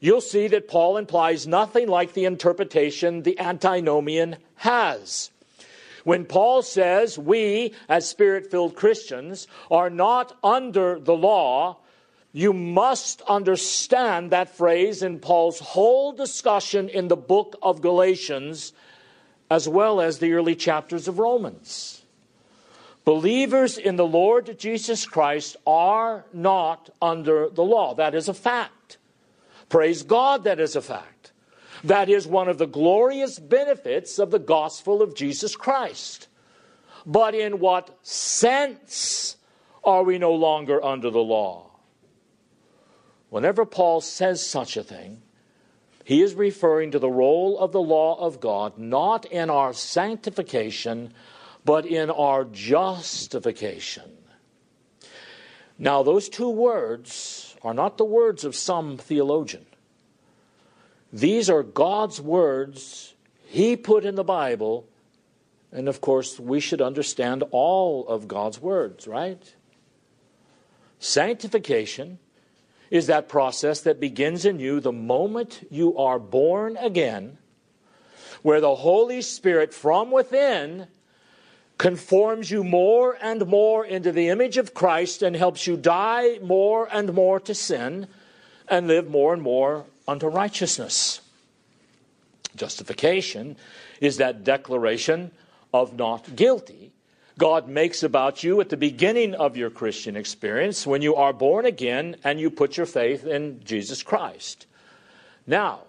you'll 0.00 0.20
see 0.20 0.48
that 0.48 0.68
Paul 0.68 0.96
implies 0.96 1.46
nothing 1.46 1.88
like 1.88 2.12
the 2.12 2.24
interpretation 2.24 3.22
the 3.22 3.38
antinomian 3.38 4.36
has. 4.56 5.30
When 6.04 6.24
Paul 6.24 6.62
says 6.62 7.18
we, 7.18 7.74
as 7.88 8.08
spirit 8.08 8.50
filled 8.50 8.76
Christians, 8.76 9.46
are 9.70 9.90
not 9.90 10.36
under 10.42 10.98
the 10.98 11.14
law, 11.14 11.78
you 12.38 12.52
must 12.52 13.20
understand 13.22 14.30
that 14.30 14.56
phrase 14.56 15.02
in 15.02 15.18
Paul's 15.18 15.58
whole 15.58 16.12
discussion 16.12 16.88
in 16.88 17.08
the 17.08 17.16
book 17.16 17.58
of 17.60 17.80
Galatians, 17.80 18.72
as 19.50 19.68
well 19.68 20.00
as 20.00 20.20
the 20.20 20.32
early 20.34 20.54
chapters 20.54 21.08
of 21.08 21.18
Romans. 21.18 22.02
Believers 23.04 23.76
in 23.76 23.96
the 23.96 24.06
Lord 24.06 24.56
Jesus 24.56 25.04
Christ 25.04 25.56
are 25.66 26.26
not 26.32 26.90
under 27.02 27.48
the 27.48 27.64
law. 27.64 27.94
That 27.94 28.14
is 28.14 28.28
a 28.28 28.34
fact. 28.34 28.98
Praise 29.68 30.04
God, 30.04 30.44
that 30.44 30.60
is 30.60 30.76
a 30.76 30.80
fact. 30.80 31.32
That 31.82 32.08
is 32.08 32.24
one 32.24 32.48
of 32.48 32.58
the 32.58 32.68
glorious 32.68 33.40
benefits 33.40 34.20
of 34.20 34.30
the 34.30 34.38
gospel 34.38 35.02
of 35.02 35.16
Jesus 35.16 35.56
Christ. 35.56 36.28
But 37.04 37.34
in 37.34 37.58
what 37.58 37.98
sense 38.06 39.36
are 39.82 40.04
we 40.04 40.18
no 40.18 40.34
longer 40.34 40.80
under 40.84 41.10
the 41.10 41.18
law? 41.18 41.68
Whenever 43.30 43.64
Paul 43.64 44.00
says 44.00 44.44
such 44.44 44.76
a 44.76 44.82
thing, 44.82 45.22
he 46.04 46.22
is 46.22 46.34
referring 46.34 46.92
to 46.92 46.98
the 46.98 47.10
role 47.10 47.58
of 47.58 47.72
the 47.72 47.82
law 47.82 48.18
of 48.18 48.40
God 48.40 48.78
not 48.78 49.26
in 49.26 49.50
our 49.50 49.74
sanctification, 49.74 51.12
but 51.64 51.84
in 51.84 52.10
our 52.10 52.44
justification. 52.44 54.10
Now, 55.78 56.02
those 56.02 56.30
two 56.30 56.48
words 56.48 57.54
are 57.62 57.74
not 57.74 57.98
the 57.98 58.04
words 58.04 58.44
of 58.44 58.56
some 58.56 58.96
theologian. 58.96 59.66
These 61.12 61.50
are 61.50 61.62
God's 61.62 62.20
words 62.20 63.14
He 63.44 63.76
put 63.76 64.04
in 64.04 64.14
the 64.14 64.24
Bible, 64.24 64.86
and 65.70 65.88
of 65.88 66.00
course, 66.00 66.40
we 66.40 66.60
should 66.60 66.80
understand 66.80 67.44
all 67.50 68.08
of 68.08 68.28
God's 68.28 68.60
words, 68.60 69.06
right? 69.06 69.54
Sanctification 70.98 72.18
is 72.90 73.06
that 73.06 73.28
process 73.28 73.80
that 73.82 74.00
begins 74.00 74.44
in 74.44 74.58
you 74.58 74.80
the 74.80 74.92
moment 74.92 75.66
you 75.70 75.96
are 75.96 76.18
born 76.18 76.76
again, 76.78 77.38
where 78.42 78.60
the 78.60 78.76
Holy 78.76 79.20
Spirit 79.22 79.74
from 79.74 80.10
within 80.10 80.86
conforms 81.76 82.50
you 82.50 82.64
more 82.64 83.16
and 83.20 83.46
more 83.46 83.84
into 83.84 84.10
the 84.10 84.28
image 84.28 84.56
of 84.56 84.74
Christ 84.74 85.22
and 85.22 85.36
helps 85.36 85.66
you 85.66 85.76
die 85.76 86.38
more 86.42 86.88
and 86.90 87.12
more 87.12 87.38
to 87.40 87.54
sin 87.54 88.08
and 88.66 88.88
live 88.88 89.08
more 89.08 89.32
and 89.32 89.42
more 89.42 89.84
unto 90.06 90.26
righteousness. 90.26 91.20
Justification 92.56 93.56
is 94.00 94.16
that 94.16 94.42
declaration 94.42 95.30
of 95.72 95.96
not 95.96 96.34
guilty 96.34 96.92
God 97.38 97.68
makes 97.68 98.02
about 98.02 98.42
you 98.42 98.60
at 98.60 98.68
the 98.68 98.76
beginning 98.76 99.34
of 99.36 99.56
your 99.56 99.70
Christian 99.70 100.16
experience 100.16 100.84
when 100.84 101.02
you 101.02 101.14
are 101.14 101.32
born 101.32 101.66
again 101.66 102.16
and 102.24 102.40
you 102.40 102.50
put 102.50 102.76
your 102.76 102.84
faith 102.84 103.24
in 103.24 103.62
Jesus 103.64 104.02
Christ. 104.02 104.66
Now, 105.46 105.82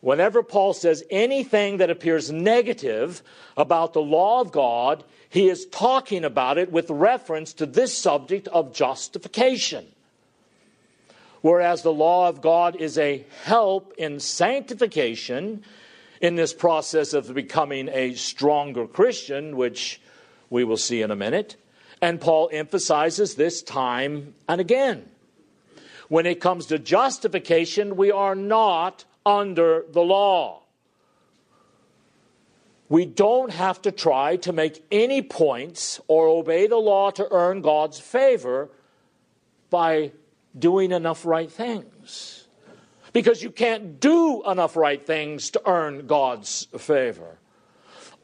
whenever 0.00 0.44
Paul 0.44 0.72
says 0.74 1.02
anything 1.10 1.78
that 1.78 1.90
appears 1.90 2.30
negative 2.30 3.20
about 3.56 3.94
the 3.94 4.00
law 4.00 4.40
of 4.40 4.52
God, 4.52 5.02
he 5.28 5.48
is 5.48 5.66
talking 5.66 6.24
about 6.24 6.56
it 6.56 6.70
with 6.70 6.88
reference 6.88 7.52
to 7.54 7.66
this 7.66 7.98
subject 7.98 8.46
of 8.48 8.72
justification. 8.72 9.86
Whereas 11.40 11.82
the 11.82 11.92
law 11.92 12.28
of 12.28 12.40
God 12.40 12.76
is 12.76 12.96
a 12.96 13.24
help 13.42 13.92
in 13.98 14.20
sanctification 14.20 15.64
in 16.20 16.36
this 16.36 16.54
process 16.54 17.12
of 17.12 17.34
becoming 17.34 17.88
a 17.88 18.14
stronger 18.14 18.86
Christian, 18.86 19.56
which 19.56 20.00
we 20.50 20.64
will 20.64 20.76
see 20.76 21.02
in 21.02 21.10
a 21.10 21.16
minute. 21.16 21.56
And 22.00 22.20
Paul 22.20 22.50
emphasizes 22.52 23.34
this 23.34 23.62
time 23.62 24.34
and 24.48 24.60
again. 24.60 25.08
When 26.08 26.26
it 26.26 26.40
comes 26.40 26.66
to 26.66 26.78
justification, 26.78 27.96
we 27.96 28.12
are 28.12 28.34
not 28.34 29.04
under 29.24 29.84
the 29.90 30.02
law. 30.02 30.62
We 32.88 33.04
don't 33.04 33.50
have 33.50 33.82
to 33.82 33.90
try 33.90 34.36
to 34.36 34.52
make 34.52 34.84
any 34.92 35.20
points 35.20 36.00
or 36.06 36.28
obey 36.28 36.68
the 36.68 36.76
law 36.76 37.10
to 37.10 37.26
earn 37.32 37.60
God's 37.60 37.98
favor 37.98 38.70
by 39.70 40.12
doing 40.56 40.92
enough 40.92 41.26
right 41.26 41.50
things. 41.50 42.46
Because 43.12 43.42
you 43.42 43.50
can't 43.50 43.98
do 43.98 44.48
enough 44.48 44.76
right 44.76 45.04
things 45.04 45.50
to 45.50 45.62
earn 45.66 46.06
God's 46.06 46.66
favor. 46.78 47.38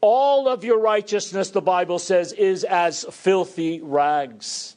All 0.05 0.49
of 0.49 0.65
your 0.65 0.79
righteousness, 0.79 1.51
the 1.51 1.61
Bible 1.61 1.97
says, 1.97 2.33
is 2.33 2.65
as 2.65 3.05
filthy 3.09 3.79
rags. 3.79 4.75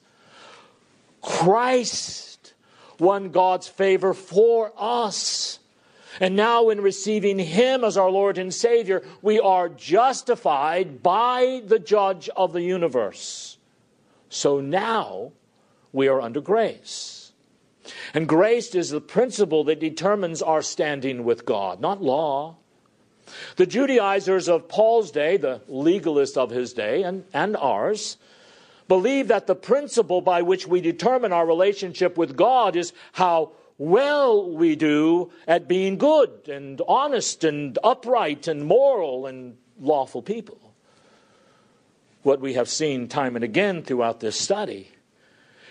Christ 1.20 2.54
won 3.00 3.30
God's 3.30 3.66
favor 3.66 4.14
for 4.14 4.72
us. 4.78 5.58
And 6.20 6.36
now, 6.36 6.68
in 6.68 6.80
receiving 6.80 7.40
Him 7.40 7.82
as 7.82 7.96
our 7.96 8.08
Lord 8.08 8.38
and 8.38 8.54
Savior, 8.54 9.02
we 9.20 9.40
are 9.40 9.68
justified 9.68 11.02
by 11.02 11.60
the 11.66 11.80
judge 11.80 12.28
of 12.36 12.52
the 12.52 12.62
universe. 12.62 13.58
So 14.28 14.60
now 14.60 15.32
we 15.92 16.06
are 16.06 16.20
under 16.20 16.40
grace. 16.40 17.32
And 18.14 18.28
grace 18.28 18.76
is 18.76 18.90
the 18.90 19.00
principle 19.00 19.64
that 19.64 19.80
determines 19.80 20.40
our 20.40 20.62
standing 20.62 21.24
with 21.24 21.44
God, 21.44 21.80
not 21.80 22.00
law. 22.00 22.58
The 23.56 23.66
Judaizers 23.66 24.48
of 24.48 24.68
Paul's 24.68 25.10
day, 25.10 25.36
the 25.36 25.60
legalists 25.68 26.36
of 26.36 26.50
his 26.50 26.72
day, 26.72 27.02
and, 27.02 27.24
and 27.32 27.56
ours, 27.56 28.16
believe 28.88 29.28
that 29.28 29.46
the 29.46 29.54
principle 29.54 30.20
by 30.20 30.42
which 30.42 30.66
we 30.66 30.80
determine 30.80 31.32
our 31.32 31.46
relationship 31.46 32.16
with 32.16 32.36
God 32.36 32.76
is 32.76 32.92
how 33.12 33.52
well 33.78 34.50
we 34.50 34.76
do 34.76 35.30
at 35.46 35.68
being 35.68 35.98
good 35.98 36.48
and 36.48 36.80
honest 36.88 37.44
and 37.44 37.78
upright 37.84 38.48
and 38.48 38.64
moral 38.64 39.26
and 39.26 39.56
lawful 39.80 40.22
people. 40.22 40.58
What 42.22 42.40
we 42.40 42.54
have 42.54 42.68
seen 42.68 43.08
time 43.08 43.36
and 43.36 43.44
again 43.44 43.82
throughout 43.82 44.20
this 44.20 44.38
study 44.38 44.90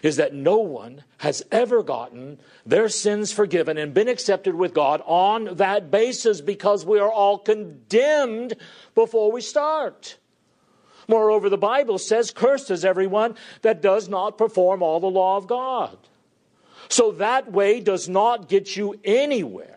is 0.01 0.17
that 0.17 0.33
no 0.33 0.57
one 0.57 1.03
has 1.17 1.43
ever 1.51 1.83
gotten 1.83 2.39
their 2.65 2.89
sins 2.89 3.31
forgiven 3.31 3.77
and 3.77 3.93
been 3.93 4.07
accepted 4.07 4.55
with 4.55 4.73
God 4.73 5.01
on 5.05 5.55
that 5.55 5.89
basis 5.89 6.41
because 6.41 6.85
we 6.85 6.99
are 6.99 7.11
all 7.11 7.37
condemned 7.37 8.55
before 8.93 9.31
we 9.31 9.41
start. 9.41 10.17
Moreover, 11.07 11.49
the 11.49 11.57
Bible 11.57 11.97
says, 11.97 12.31
Cursed 12.31 12.71
is 12.71 12.83
everyone 12.83 13.35
that 13.61 13.81
does 13.81 14.09
not 14.09 14.37
perform 14.37 14.81
all 14.81 14.99
the 14.99 15.07
law 15.07 15.37
of 15.37 15.47
God. 15.47 15.97
So 16.89 17.11
that 17.13 17.51
way 17.51 17.79
does 17.79 18.09
not 18.09 18.49
get 18.49 18.75
you 18.75 18.99
anywhere. 19.03 19.71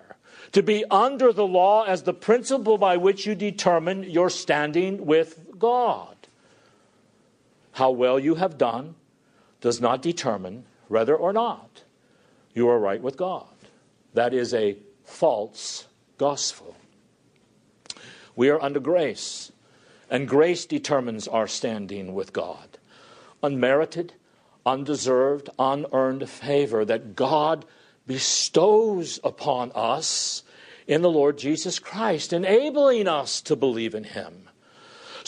To 0.53 0.63
be 0.63 0.85
under 0.91 1.33
the 1.33 1.47
law 1.47 1.85
as 1.85 2.05
the 2.05 2.15
principle 2.15 2.79
by 2.79 2.97
which 2.97 3.27
you 3.27 3.35
determine 3.35 4.05
your 4.05 4.31
standing 4.31 5.05
with 5.05 5.59
God. 5.59 6.17
How 7.73 7.91
well 7.91 8.19
you 8.19 8.37
have 8.37 8.57
done 8.57 8.95
does 9.61 9.81
not 9.81 10.03
determine 10.03 10.65
whether 10.89 11.15
or 11.17 11.33
not 11.33 11.83
you 12.55 12.69
are 12.69 12.79
right 12.79 13.03
with 13.03 13.17
God. 13.17 13.47
That 14.15 14.35
is 14.35 14.55
a 14.55 14.77
false 15.05 15.87
gospel. 16.17 16.77
We 18.35 18.51
are 18.51 18.63
under 18.63 18.81
grace, 18.81 19.53
and 20.11 20.29
grace 20.29 20.65
determines 20.65 21.27
our 21.29 21.47
standing 21.47 22.15
with 22.15 22.33
God. 22.33 22.79
Unmerited, 23.43 24.15
undeserved, 24.65 25.51
unearned 25.59 26.29
favor 26.29 26.85
that 26.85 27.17
God 27.17 27.65
bestows 28.07 29.21
upon 29.23 29.73
us 29.75 30.43
in 30.87 31.03
the 31.03 31.11
Lord 31.11 31.37
Jesus 31.39 31.79
Christ, 31.79 32.33
enabling 32.33 33.07
us 33.07 33.41
to 33.43 33.55
believe 33.57 33.95
in 33.95 34.05
Him. 34.05 34.48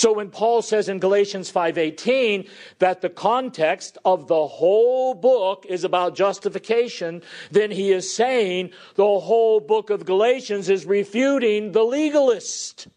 So 0.01 0.15
when 0.15 0.31
Paul 0.31 0.63
says 0.63 0.89
in 0.89 0.99
Galatians 0.99 1.51
5:18 1.53 2.49
that 2.79 3.03
the 3.03 3.11
context 3.11 3.99
of 4.03 4.29
the 4.29 4.47
whole 4.47 5.13
book 5.13 5.67
is 5.69 5.85
about 5.85 6.15
justification, 6.15 7.21
then 7.51 7.71
he 7.71 7.93
is 7.93 8.11
saying 8.11 8.71
the 8.95 9.21
whole 9.21 9.61
book 9.61 9.91
of 9.91 10.07
Galatians 10.07 10.71
is 10.71 10.87
refuting 10.87 11.73
the 11.73 11.85
legalist. 11.85 12.89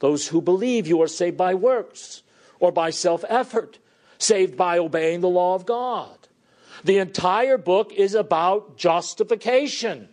Those 0.00 0.26
who 0.26 0.42
believe 0.42 0.88
you 0.88 1.00
are 1.00 1.06
saved 1.06 1.36
by 1.36 1.54
works 1.54 2.24
or 2.58 2.72
by 2.72 2.90
self-effort, 2.90 3.78
saved 4.18 4.56
by 4.56 4.78
obeying 4.78 5.20
the 5.20 5.28
law 5.28 5.54
of 5.54 5.64
God. 5.64 6.26
The 6.82 6.98
entire 6.98 7.56
book 7.56 7.92
is 7.92 8.16
about 8.16 8.76
justification. 8.76 10.08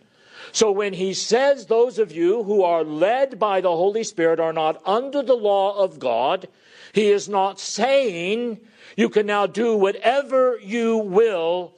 So 0.52 0.70
when 0.72 0.94
he 0.94 1.14
says 1.14 1.66
those 1.66 1.98
of 1.98 2.12
you 2.12 2.42
who 2.42 2.62
are 2.62 2.84
led 2.84 3.38
by 3.38 3.60
the 3.60 3.70
Holy 3.70 4.04
Spirit 4.04 4.40
are 4.40 4.52
not 4.52 4.82
under 4.84 5.22
the 5.22 5.36
law 5.36 5.78
of 5.78 5.98
God, 5.98 6.48
he 6.92 7.08
is 7.08 7.28
not 7.28 7.60
saying 7.60 8.60
you 8.96 9.08
can 9.08 9.26
now 9.26 9.46
do 9.46 9.76
whatever 9.76 10.58
you 10.62 10.98
will 10.98 11.74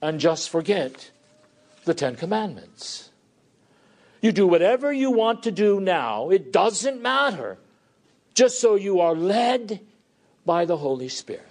and 0.00 0.18
just 0.18 0.50
forget 0.50 1.10
the 1.84 1.94
Ten 1.94 2.16
Commandments. 2.16 3.10
You 4.20 4.32
do 4.32 4.46
whatever 4.46 4.92
you 4.92 5.10
want 5.10 5.42
to 5.42 5.50
do 5.50 5.80
now, 5.80 6.30
it 6.30 6.52
doesn't 6.52 7.02
matter, 7.02 7.58
just 8.34 8.60
so 8.60 8.76
you 8.76 9.00
are 9.00 9.14
led 9.14 9.80
by 10.46 10.64
the 10.64 10.76
Holy 10.76 11.08
Spirit. 11.08 11.46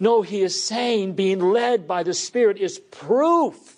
No, 0.00 0.22
he 0.22 0.42
is 0.42 0.62
saying 0.62 1.12
being 1.12 1.40
led 1.40 1.86
by 1.86 2.02
the 2.02 2.14
Spirit 2.14 2.58
is 2.58 2.78
proof 2.78 3.75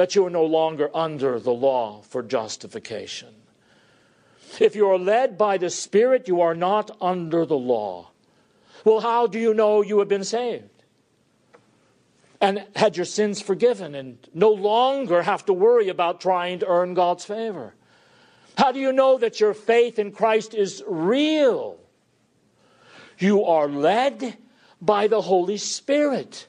that 0.00 0.14
you 0.14 0.24
are 0.24 0.30
no 0.30 0.46
longer 0.46 0.90
under 0.94 1.38
the 1.38 1.52
law 1.52 2.00
for 2.00 2.22
justification. 2.22 3.28
If 4.58 4.74
you 4.74 4.88
are 4.88 4.98
led 4.98 5.36
by 5.36 5.58
the 5.58 5.68
Spirit, 5.68 6.26
you 6.26 6.40
are 6.40 6.54
not 6.54 6.90
under 7.02 7.44
the 7.44 7.58
law. 7.58 8.08
Well, 8.82 9.00
how 9.00 9.26
do 9.26 9.38
you 9.38 9.52
know 9.52 9.82
you 9.82 9.98
have 9.98 10.08
been 10.08 10.24
saved? 10.24 10.84
And 12.40 12.66
had 12.76 12.96
your 12.96 13.04
sins 13.04 13.42
forgiven 13.42 13.94
and 13.94 14.26
no 14.32 14.48
longer 14.48 15.20
have 15.20 15.44
to 15.44 15.52
worry 15.52 15.90
about 15.90 16.22
trying 16.22 16.60
to 16.60 16.66
earn 16.66 16.94
God's 16.94 17.26
favor? 17.26 17.74
How 18.56 18.72
do 18.72 18.80
you 18.80 18.94
know 18.94 19.18
that 19.18 19.38
your 19.38 19.52
faith 19.52 19.98
in 19.98 20.12
Christ 20.12 20.54
is 20.54 20.82
real? 20.86 21.76
You 23.18 23.44
are 23.44 23.68
led 23.68 24.38
by 24.80 25.08
the 25.08 25.20
Holy 25.20 25.58
Spirit. 25.58 26.46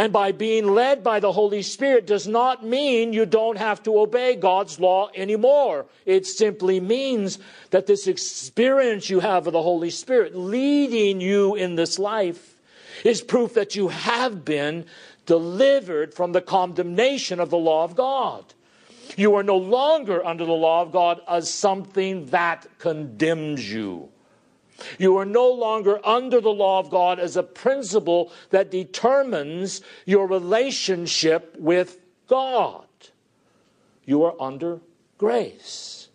And 0.00 0.14
by 0.14 0.32
being 0.32 0.72
led 0.74 1.04
by 1.04 1.20
the 1.20 1.30
Holy 1.30 1.60
Spirit 1.60 2.06
does 2.06 2.26
not 2.26 2.64
mean 2.64 3.12
you 3.12 3.26
don't 3.26 3.58
have 3.58 3.82
to 3.82 4.00
obey 4.00 4.34
God's 4.34 4.80
law 4.80 5.10
anymore. 5.14 5.84
It 6.06 6.24
simply 6.24 6.80
means 6.80 7.38
that 7.68 7.86
this 7.86 8.06
experience 8.06 9.10
you 9.10 9.20
have 9.20 9.46
of 9.46 9.52
the 9.52 9.60
Holy 9.60 9.90
Spirit 9.90 10.34
leading 10.34 11.20
you 11.20 11.54
in 11.54 11.74
this 11.74 11.98
life 11.98 12.58
is 13.04 13.20
proof 13.20 13.52
that 13.52 13.76
you 13.76 13.88
have 13.88 14.42
been 14.42 14.86
delivered 15.26 16.14
from 16.14 16.32
the 16.32 16.40
condemnation 16.40 17.38
of 17.38 17.50
the 17.50 17.58
law 17.58 17.84
of 17.84 17.94
God. 17.94 18.54
You 19.18 19.34
are 19.34 19.42
no 19.42 19.58
longer 19.58 20.24
under 20.24 20.46
the 20.46 20.52
law 20.52 20.80
of 20.80 20.92
God 20.92 21.20
as 21.28 21.52
something 21.52 22.24
that 22.30 22.66
condemns 22.78 23.70
you. 23.70 24.08
You 24.98 25.16
are 25.18 25.24
no 25.24 25.50
longer 25.50 26.04
under 26.06 26.40
the 26.40 26.52
law 26.52 26.78
of 26.78 26.90
God 26.90 27.18
as 27.18 27.36
a 27.36 27.42
principle 27.42 28.32
that 28.50 28.70
determines 28.70 29.82
your 30.06 30.26
relationship 30.26 31.56
with 31.58 31.98
God. 32.26 32.86
You 34.04 34.24
are 34.24 34.34
under 34.40 34.80
grace. 35.18 36.08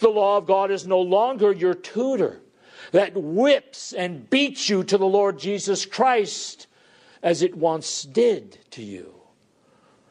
The 0.00 0.08
law 0.08 0.36
of 0.36 0.46
God 0.46 0.70
is 0.70 0.86
no 0.86 1.00
longer 1.00 1.52
your 1.52 1.74
tutor 1.74 2.40
that 2.92 3.12
whips 3.14 3.92
and 3.92 4.28
beats 4.28 4.68
you 4.68 4.84
to 4.84 4.98
the 4.98 5.06
Lord 5.06 5.38
Jesus 5.38 5.86
Christ 5.86 6.66
as 7.22 7.42
it 7.42 7.56
once 7.56 8.02
did 8.02 8.58
to 8.72 8.82
you. 8.82 9.14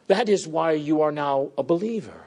That 0.08 0.30
is 0.30 0.48
why 0.48 0.74
you 0.74 1.02
are 1.02 1.12
now 1.12 1.52
a 1.58 1.64
believer. 1.64 2.20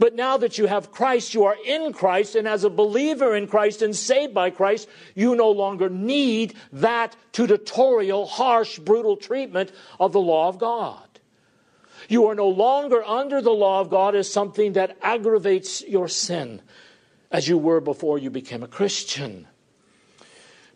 But 0.00 0.14
now 0.14 0.38
that 0.38 0.56
you 0.56 0.64
have 0.64 0.90
Christ, 0.90 1.34
you 1.34 1.44
are 1.44 1.58
in 1.62 1.92
Christ, 1.92 2.34
and 2.34 2.48
as 2.48 2.64
a 2.64 2.70
believer 2.70 3.36
in 3.36 3.46
Christ 3.46 3.82
and 3.82 3.94
saved 3.94 4.32
by 4.32 4.48
Christ, 4.48 4.88
you 5.14 5.36
no 5.36 5.50
longer 5.50 5.90
need 5.90 6.54
that 6.72 7.14
tutorial, 7.32 8.24
harsh, 8.24 8.78
brutal 8.78 9.18
treatment 9.18 9.72
of 10.00 10.12
the 10.12 10.20
law 10.20 10.48
of 10.48 10.58
God. 10.58 11.06
You 12.08 12.28
are 12.28 12.34
no 12.34 12.48
longer 12.48 13.04
under 13.04 13.42
the 13.42 13.52
law 13.52 13.82
of 13.82 13.90
God 13.90 14.14
as 14.14 14.32
something 14.32 14.72
that 14.72 14.96
aggravates 15.02 15.82
your 15.82 16.08
sin, 16.08 16.62
as 17.30 17.46
you 17.46 17.58
were 17.58 17.82
before 17.82 18.18
you 18.18 18.30
became 18.30 18.62
a 18.62 18.68
Christian. 18.68 19.46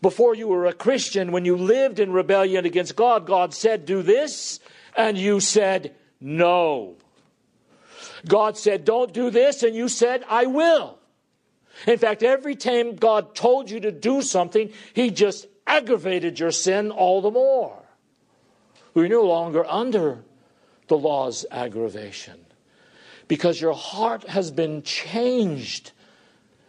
Before 0.02 0.34
you 0.34 0.48
were 0.48 0.66
a 0.66 0.74
Christian, 0.74 1.32
when 1.32 1.46
you 1.46 1.56
lived 1.56 1.98
in 1.98 2.12
rebellion 2.12 2.66
against 2.66 2.94
God, 2.94 3.26
God 3.26 3.54
said, 3.54 3.87
Do 3.87 4.02
this, 4.02 4.60
and 4.94 5.16
you 5.16 5.40
said, 5.40 5.94
No. 6.20 6.96
God 8.26 8.56
said, 8.56 8.84
Don't 8.84 9.12
do 9.12 9.30
this, 9.30 9.62
and 9.62 9.74
you 9.74 9.88
said, 9.88 10.24
I 10.28 10.46
will. 10.46 10.98
In 11.87 11.98
fact, 11.98 12.22
every 12.22 12.54
time 12.54 12.96
God 12.96 13.34
told 13.34 13.70
you 13.70 13.80
to 13.80 13.92
do 13.92 14.22
something, 14.22 14.72
He 14.92 15.10
just 15.10 15.46
aggravated 15.66 16.38
your 16.38 16.50
sin 16.50 16.90
all 16.90 17.20
the 17.20 17.30
more. 17.30 17.82
We're 18.94 19.08
no 19.08 19.22
longer 19.22 19.64
under 19.66 20.24
the 20.88 20.96
law's 20.96 21.44
aggravation 21.50 22.44
because 23.26 23.60
your 23.60 23.74
heart 23.74 24.28
has 24.28 24.50
been 24.50 24.82
changed 24.82 25.92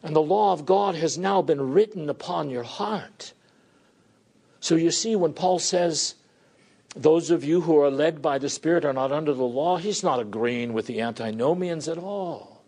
and 0.02 0.16
the 0.16 0.22
law 0.22 0.54
of 0.54 0.66
God 0.66 0.96
has 0.96 1.18
now 1.18 1.42
been 1.42 1.74
written 1.74 2.10
upon 2.10 2.50
your 2.50 2.64
heart. 2.64 3.34
So 4.60 4.76
you 4.76 4.92
see, 4.92 5.16
when 5.16 5.34
Paul 5.34 5.60
says, 5.60 6.16
those 6.96 7.30
of 7.30 7.44
you 7.44 7.62
who 7.62 7.78
are 7.80 7.92
led 7.92 8.22
by 8.22 8.38
the 8.38 8.50
Spirit 8.50 8.86
are 8.86 8.94
not 8.94 9.12
under 9.12 9.34
the 9.34 9.44
law. 9.44 9.78
He's 9.78 10.04
not 10.04 10.20
agreeing 10.20 10.74
with 10.74 10.88
the 10.88 11.02
antinomians 11.02 11.90
at 11.90 11.98
all. 11.98 12.64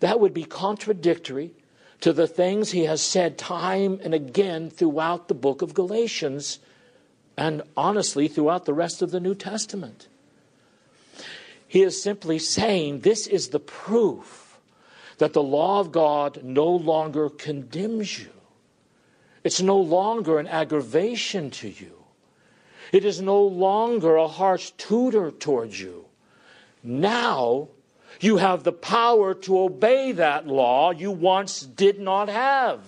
That 0.00 0.20
would 0.20 0.32
be 0.32 0.44
contradictory 0.44 1.52
to 2.00 2.12
the 2.12 2.28
things 2.28 2.70
he 2.70 2.84
has 2.84 3.02
said 3.02 3.36
time 3.36 3.98
and 4.04 4.14
again 4.14 4.70
throughout 4.70 5.26
the 5.26 5.34
book 5.34 5.62
of 5.62 5.74
Galatians 5.74 6.60
and 7.36 7.62
honestly 7.76 8.28
throughout 8.28 8.66
the 8.66 8.74
rest 8.74 9.02
of 9.02 9.10
the 9.10 9.20
New 9.20 9.34
Testament. 9.34 10.06
He 11.66 11.82
is 11.82 12.00
simply 12.00 12.38
saying 12.38 13.00
this 13.00 13.26
is 13.26 13.48
the 13.48 13.60
proof 13.60 14.58
that 15.18 15.32
the 15.32 15.42
law 15.42 15.80
of 15.80 15.90
God 15.90 16.44
no 16.44 16.68
longer 16.68 17.28
condemns 17.28 18.20
you. 18.20 18.30
It's 19.42 19.60
no 19.60 19.78
longer 19.78 20.38
an 20.38 20.46
aggravation 20.46 21.50
to 21.50 21.68
you. 21.68 21.97
It 22.92 23.04
is 23.04 23.20
no 23.20 23.42
longer 23.42 24.16
a 24.16 24.28
harsh 24.28 24.70
tutor 24.72 25.30
towards 25.30 25.80
you. 25.80 26.06
Now 26.82 27.68
you 28.20 28.38
have 28.38 28.64
the 28.64 28.72
power 28.72 29.34
to 29.34 29.60
obey 29.60 30.12
that 30.12 30.46
law 30.46 30.90
you 30.90 31.10
once 31.10 31.60
did 31.60 32.00
not 32.00 32.28
have. 32.28 32.80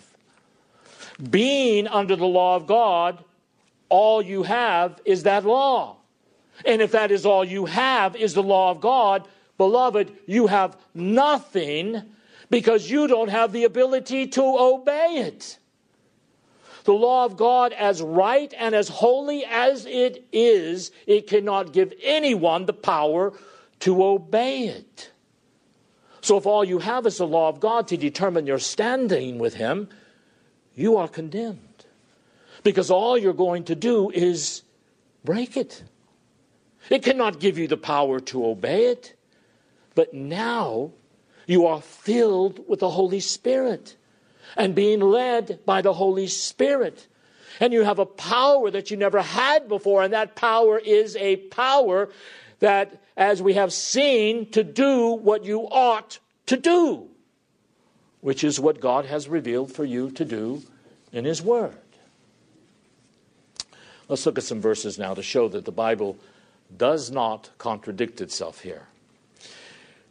Being 1.31 1.87
under 1.87 2.17
the 2.17 2.27
law 2.27 2.57
of 2.57 2.67
God, 2.67 3.23
all 3.89 4.23
you 4.23 4.45
have 4.45 5.01
is 5.05 5.25
that 5.25 5.45
law. 5.45 5.97
And 6.65 6.81
if 6.81 6.93
that 6.93 7.11
is 7.11 7.27
all 7.27 7.45
you 7.45 7.67
have 7.67 8.17
is 8.17 8.35
the 8.35 8.43
law 8.43 8.71
of 8.71 8.81
God, 8.81 9.27
beloved, 9.59 10.13
you 10.27 10.47
have 10.47 10.77
nothing 10.95 12.03
because 12.49 12.91
you 12.91 13.07
don't 13.07 13.29
have 13.29 13.53
the 13.53 13.65
ability 13.65 14.27
to 14.29 14.43
obey 14.43 15.17
it. 15.27 15.59
The 16.85 16.93
law 16.93 17.25
of 17.25 17.37
God, 17.37 17.73
as 17.73 18.01
right 18.03 18.53
and 18.57 18.75
as 18.75 18.89
holy 18.89 19.45
as 19.45 19.87
it 19.87 20.25
is, 20.33 20.91
it 21.07 21.27
cannot 21.27 21.73
give 21.73 21.93
anyone 22.03 22.67
the 22.67 22.73
power 22.73 23.33
to 23.81 24.05
obey 24.05 24.69
it. 24.69 25.11
So, 26.23 26.37
if 26.37 26.47
all 26.47 26.65
you 26.65 26.79
have 26.79 27.07
is 27.07 27.19
the 27.19 27.27
law 27.27 27.49
of 27.49 27.61
God 27.61 27.89
to 27.89 27.97
determine 27.97 28.47
your 28.47 28.59
standing 28.59 29.39
with 29.39 29.55
Him, 29.55 29.89
you 30.75 30.97
are 30.97 31.09
condemned. 31.09 31.87
Because 32.63 32.91
all 32.91 33.17
you're 33.17 33.33
going 33.33 33.65
to 33.65 33.75
do 33.75 34.11
is 34.11 34.63
break 35.25 35.57
it. 35.57 35.83
It 36.91 37.03
cannot 37.03 37.41
give 37.41 37.59
you 37.59 37.69
the 37.69 37.77
power 37.77 38.21
to 38.21 38.45
obey 38.45 38.87
it. 38.87 39.15
But 39.95 40.13
now 40.15 40.93
you 41.47 41.67
are 41.67 41.81
filled 41.81 42.69
with 42.69 42.81
the 42.81 42.91
Holy 42.91 43.21
Spirit 43.21 43.97
and 44.57 44.75
being 44.75 45.01
led 45.01 45.61
by 45.65 45.83
the 45.83 45.93
Holy 45.93 46.27
Spirit. 46.27 47.07
And 47.61 47.73
you 47.73 47.85
have 47.85 47.99
a 47.99 48.07
power 48.07 48.71
that 48.71 48.91
you 48.91 48.97
never 48.97 49.21
had 49.21 49.69
before, 49.69 50.03
and 50.03 50.13
that 50.13 50.35
power 50.35 50.79
is 50.79 51.17
a 51.17 51.37
power 51.37 52.09
that, 52.61 53.03
as 53.17 53.43
we 53.43 53.55
have 53.55 53.73
seen, 53.73 54.51
to 54.51 54.65
do 54.65 55.09
what 55.11 55.45
you 55.45 55.61
ought 55.63 56.19
to 56.47 56.57
do, 56.57 57.09
which 58.21 58.45
is 58.45 58.59
what 58.59 58.81
God 58.81 59.07
has 59.07 59.29
revealed 59.29 59.73
for 59.73 59.85
you 59.85 60.11
to 60.13 60.25
do 60.25 60.63
in 61.13 61.25
His 61.25 61.43
Word. 61.43 61.77
Let's 64.09 64.27
look 64.27 64.39
at 64.39 64.45
some 64.45 64.61
verses 64.61 64.99
now 64.99 65.15
to 65.15 65.23
show 65.23 65.49
that 65.49 65.65
the 65.65 65.73
Bible 65.73 66.19
does 66.77 67.11
not 67.11 67.51
contradict 67.59 68.21
itself 68.21 68.61
here. 68.61 68.89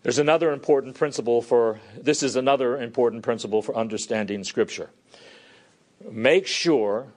There's 0.01 0.19
another 0.19 0.51
important 0.51 0.95
principle 0.95 1.41
for 1.41 1.79
this 1.97 2.23
is 2.23 2.35
another 2.35 2.77
important 2.77 3.23
principle 3.23 3.61
for 3.61 3.75
understanding 3.75 4.43
Scripture. 4.43 4.89
Make 6.09 6.47
sure 6.47 7.07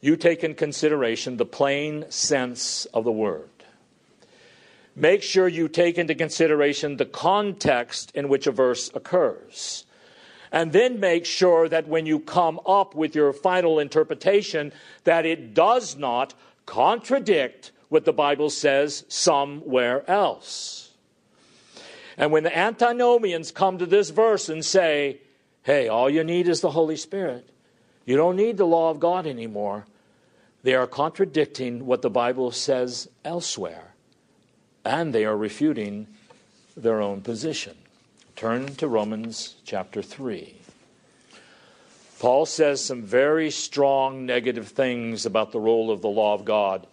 you 0.00 0.16
take 0.16 0.44
in 0.44 0.54
consideration 0.54 1.36
the 1.36 1.46
plain 1.46 2.10
sense 2.10 2.86
of 2.86 3.04
the 3.04 3.12
word. 3.12 3.48
Make 4.94 5.22
sure 5.22 5.48
you 5.48 5.68
take 5.68 5.96
into 5.96 6.14
consideration 6.14 6.96
the 6.96 7.06
context 7.06 8.12
in 8.14 8.28
which 8.28 8.46
a 8.46 8.52
verse 8.52 8.90
occurs. 8.94 9.84
And 10.52 10.72
then 10.72 11.00
make 11.00 11.24
sure 11.24 11.68
that 11.68 11.88
when 11.88 12.04
you 12.04 12.20
come 12.20 12.60
up 12.66 12.94
with 12.94 13.14
your 13.14 13.32
final 13.32 13.78
interpretation 13.78 14.72
that 15.04 15.24
it 15.24 15.54
does 15.54 15.96
not 15.96 16.34
contradict 16.66 17.72
what 17.88 18.04
the 18.04 18.12
Bible 18.12 18.50
says 18.50 19.04
somewhere 19.08 20.08
else. 20.10 20.81
And 22.16 22.30
when 22.30 22.44
the 22.44 22.56
antinomians 22.56 23.50
come 23.50 23.78
to 23.78 23.86
this 23.86 24.10
verse 24.10 24.48
and 24.48 24.64
say, 24.64 25.20
hey, 25.62 25.88
all 25.88 26.10
you 26.10 26.24
need 26.24 26.48
is 26.48 26.60
the 26.60 26.70
Holy 26.70 26.96
Spirit, 26.96 27.48
you 28.04 28.16
don't 28.16 28.36
need 28.36 28.56
the 28.56 28.66
law 28.66 28.90
of 28.90 29.00
God 29.00 29.26
anymore, 29.26 29.86
they 30.62 30.74
are 30.74 30.86
contradicting 30.86 31.86
what 31.86 32.02
the 32.02 32.10
Bible 32.10 32.50
says 32.50 33.08
elsewhere. 33.24 33.94
And 34.84 35.12
they 35.12 35.24
are 35.24 35.36
refuting 35.36 36.08
their 36.76 37.00
own 37.00 37.20
position. 37.20 37.76
Turn 38.36 38.74
to 38.76 38.88
Romans 38.88 39.56
chapter 39.64 40.02
3. 40.02 40.56
Paul 42.18 42.46
says 42.46 42.84
some 42.84 43.02
very 43.02 43.50
strong 43.50 44.26
negative 44.26 44.68
things 44.68 45.26
about 45.26 45.52
the 45.52 45.60
role 45.60 45.90
of 45.90 46.02
the 46.02 46.08
law 46.08 46.34
of 46.34 46.44
God 46.44 46.86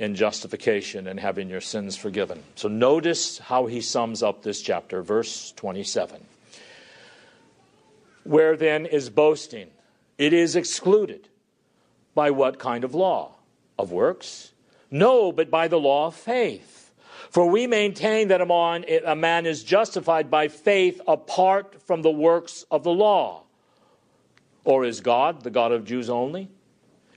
in 0.00 0.14
justification 0.14 1.06
and 1.06 1.20
having 1.20 1.50
your 1.50 1.60
sins 1.60 1.94
forgiven. 1.94 2.42
So 2.54 2.68
notice 2.68 3.38
how 3.38 3.66
he 3.66 3.82
sums 3.82 4.22
up 4.22 4.42
this 4.42 4.62
chapter, 4.62 5.02
verse 5.02 5.52
27. 5.52 6.24
Where 8.24 8.56
then 8.56 8.86
is 8.86 9.10
boasting? 9.10 9.68
It 10.16 10.32
is 10.32 10.56
excluded. 10.56 11.28
By 12.14 12.30
what 12.30 12.58
kind 12.58 12.82
of 12.82 12.94
law? 12.94 13.36
Of 13.78 13.92
works? 13.92 14.52
No, 14.90 15.32
but 15.32 15.50
by 15.50 15.68
the 15.68 15.78
law 15.78 16.06
of 16.06 16.16
faith. 16.16 16.90
For 17.28 17.46
we 17.46 17.66
maintain 17.66 18.28
that 18.28 18.40
a 18.40 19.16
man 19.16 19.46
is 19.46 19.62
justified 19.62 20.30
by 20.30 20.48
faith 20.48 21.00
apart 21.06 21.82
from 21.82 22.00
the 22.00 22.10
works 22.10 22.64
of 22.70 22.84
the 22.84 22.90
law. 22.90 23.42
Or 24.64 24.84
is 24.84 25.02
God 25.02 25.42
the 25.42 25.50
God 25.50 25.72
of 25.72 25.84
Jews 25.84 26.08
only? 26.08 26.48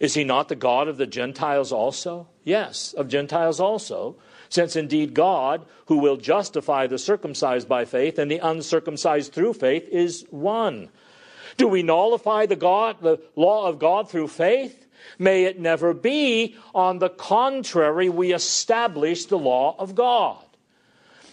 Is 0.04 0.16
he 0.16 0.26
not 0.26 0.50
the 0.50 0.56
God 0.58 0.90
of 0.90 0.98
the 0.98 1.08
Gentiles 1.08 1.72
also? 1.72 2.28
Yes, 2.44 2.92
of 2.92 3.08
Gentiles 3.08 3.62
also, 3.62 4.18
since 4.50 4.76
indeed 4.76 5.14
God, 5.14 5.66
who 5.86 6.00
will 6.00 6.18
justify 6.18 6.88
the 6.88 6.98
circumcised 6.98 7.70
by 7.70 7.86
faith 7.86 8.20
and 8.20 8.30
the 8.30 8.40
uncircumcised 8.40 9.32
through 9.32 9.54
faith, 9.54 9.88
is 9.88 10.26
one. 10.30 10.90
Do 11.56 11.70
we 11.70 11.84
nullify 11.84 12.48
the 12.48 12.58
God, 12.58 12.98
the 13.00 13.22
law 13.38 13.66
of 13.66 13.80
God 13.80 14.10
through 14.10 14.28
faith? 14.28 14.88
May 15.18 15.46
it 15.46 15.58
never 15.58 15.94
be. 15.94 16.58
On 16.76 17.00
the 17.00 17.10
contrary, 17.10 18.10
we 18.10 18.34
establish 18.34 19.28
the 19.28 19.40
law 19.40 19.74
of 19.80 19.96
God. 19.96 20.44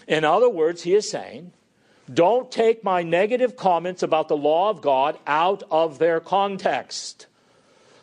In 0.07 0.25
other 0.25 0.49
words, 0.49 0.83
he 0.83 0.95
is 0.95 1.11
saying, 1.11 1.51
don't 2.15 2.53
take 2.53 2.85
my 2.85 3.03
negative 3.03 3.57
comments 3.57 4.05
about 4.05 4.29
the 4.29 4.37
law 4.37 4.71
of 4.71 4.81
God 4.81 5.19
out 5.27 5.65
of 5.73 5.99
their 5.99 6.21
context. 6.21 7.27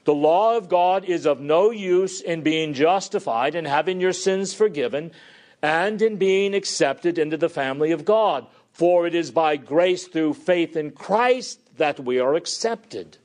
The 0.08 0.16
law 0.16 0.56
of 0.56 0.70
God 0.70 1.04
is 1.04 1.26
of 1.26 1.42
no 1.42 1.70
use 1.70 2.22
in 2.22 2.42
being 2.42 2.74
justified 2.74 3.56
and 3.56 3.68
having 3.68 4.00
your 4.00 4.14
sins 4.14 4.54
forgiven 4.54 5.12
and 5.62 6.02
in 6.02 6.16
being 6.16 6.56
accepted 6.56 7.18
into 7.18 7.36
the 7.36 7.50
family 7.50 7.92
of 7.92 8.06
God. 8.06 8.48
For 8.72 9.06
it 9.06 9.14
is 9.14 9.32
by 9.32 9.58
grace 9.58 10.08
through 10.08 10.36
faith 10.36 10.78
in 10.78 10.92
Christ 10.92 11.60
that 11.76 12.00
we 12.00 12.20
are 12.20 12.36
accepted. 12.36 13.18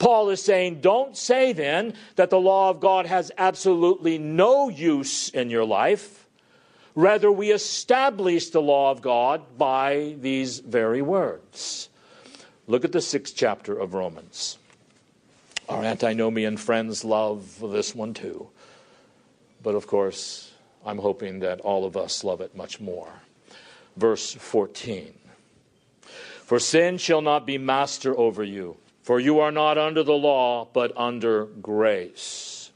Paul 0.00 0.30
is 0.30 0.42
saying, 0.42 0.80
don't 0.80 1.16
say 1.16 1.52
then 1.52 1.94
that 2.16 2.30
the 2.30 2.40
law 2.40 2.70
of 2.70 2.80
God 2.80 3.06
has 3.06 3.30
absolutely 3.38 4.18
no 4.18 4.68
use 4.68 5.28
in 5.28 5.50
your 5.50 5.64
life. 5.64 6.26
Rather, 6.96 7.30
we 7.30 7.52
establish 7.52 8.50
the 8.50 8.60
law 8.60 8.90
of 8.90 9.02
God 9.02 9.56
by 9.56 10.16
these 10.18 10.58
very 10.58 11.00
words. 11.00 11.88
Look 12.66 12.84
at 12.84 12.90
the 12.90 13.00
sixth 13.00 13.36
chapter 13.36 13.78
of 13.78 13.94
Romans. 13.94 14.58
Our 15.72 15.84
antinomian 15.84 16.58
friends 16.58 17.02
love 17.02 17.58
this 17.58 17.94
one 17.94 18.12
too. 18.12 18.50
But 19.62 19.74
of 19.74 19.86
course, 19.86 20.52
I'm 20.84 20.98
hoping 20.98 21.38
that 21.38 21.62
all 21.62 21.86
of 21.86 21.96
us 21.96 22.22
love 22.22 22.42
it 22.42 22.54
much 22.54 22.78
more. 22.78 23.08
Verse 23.96 24.34
14 24.34 25.14
For 26.44 26.58
sin 26.58 26.98
shall 26.98 27.22
not 27.22 27.46
be 27.46 27.56
master 27.56 28.16
over 28.18 28.44
you, 28.44 28.76
for 29.02 29.18
you 29.18 29.40
are 29.40 29.50
not 29.50 29.78
under 29.78 30.02
the 30.02 30.12
law, 30.12 30.68
but 30.70 30.92
under 30.94 31.46
grace. 31.46 32.70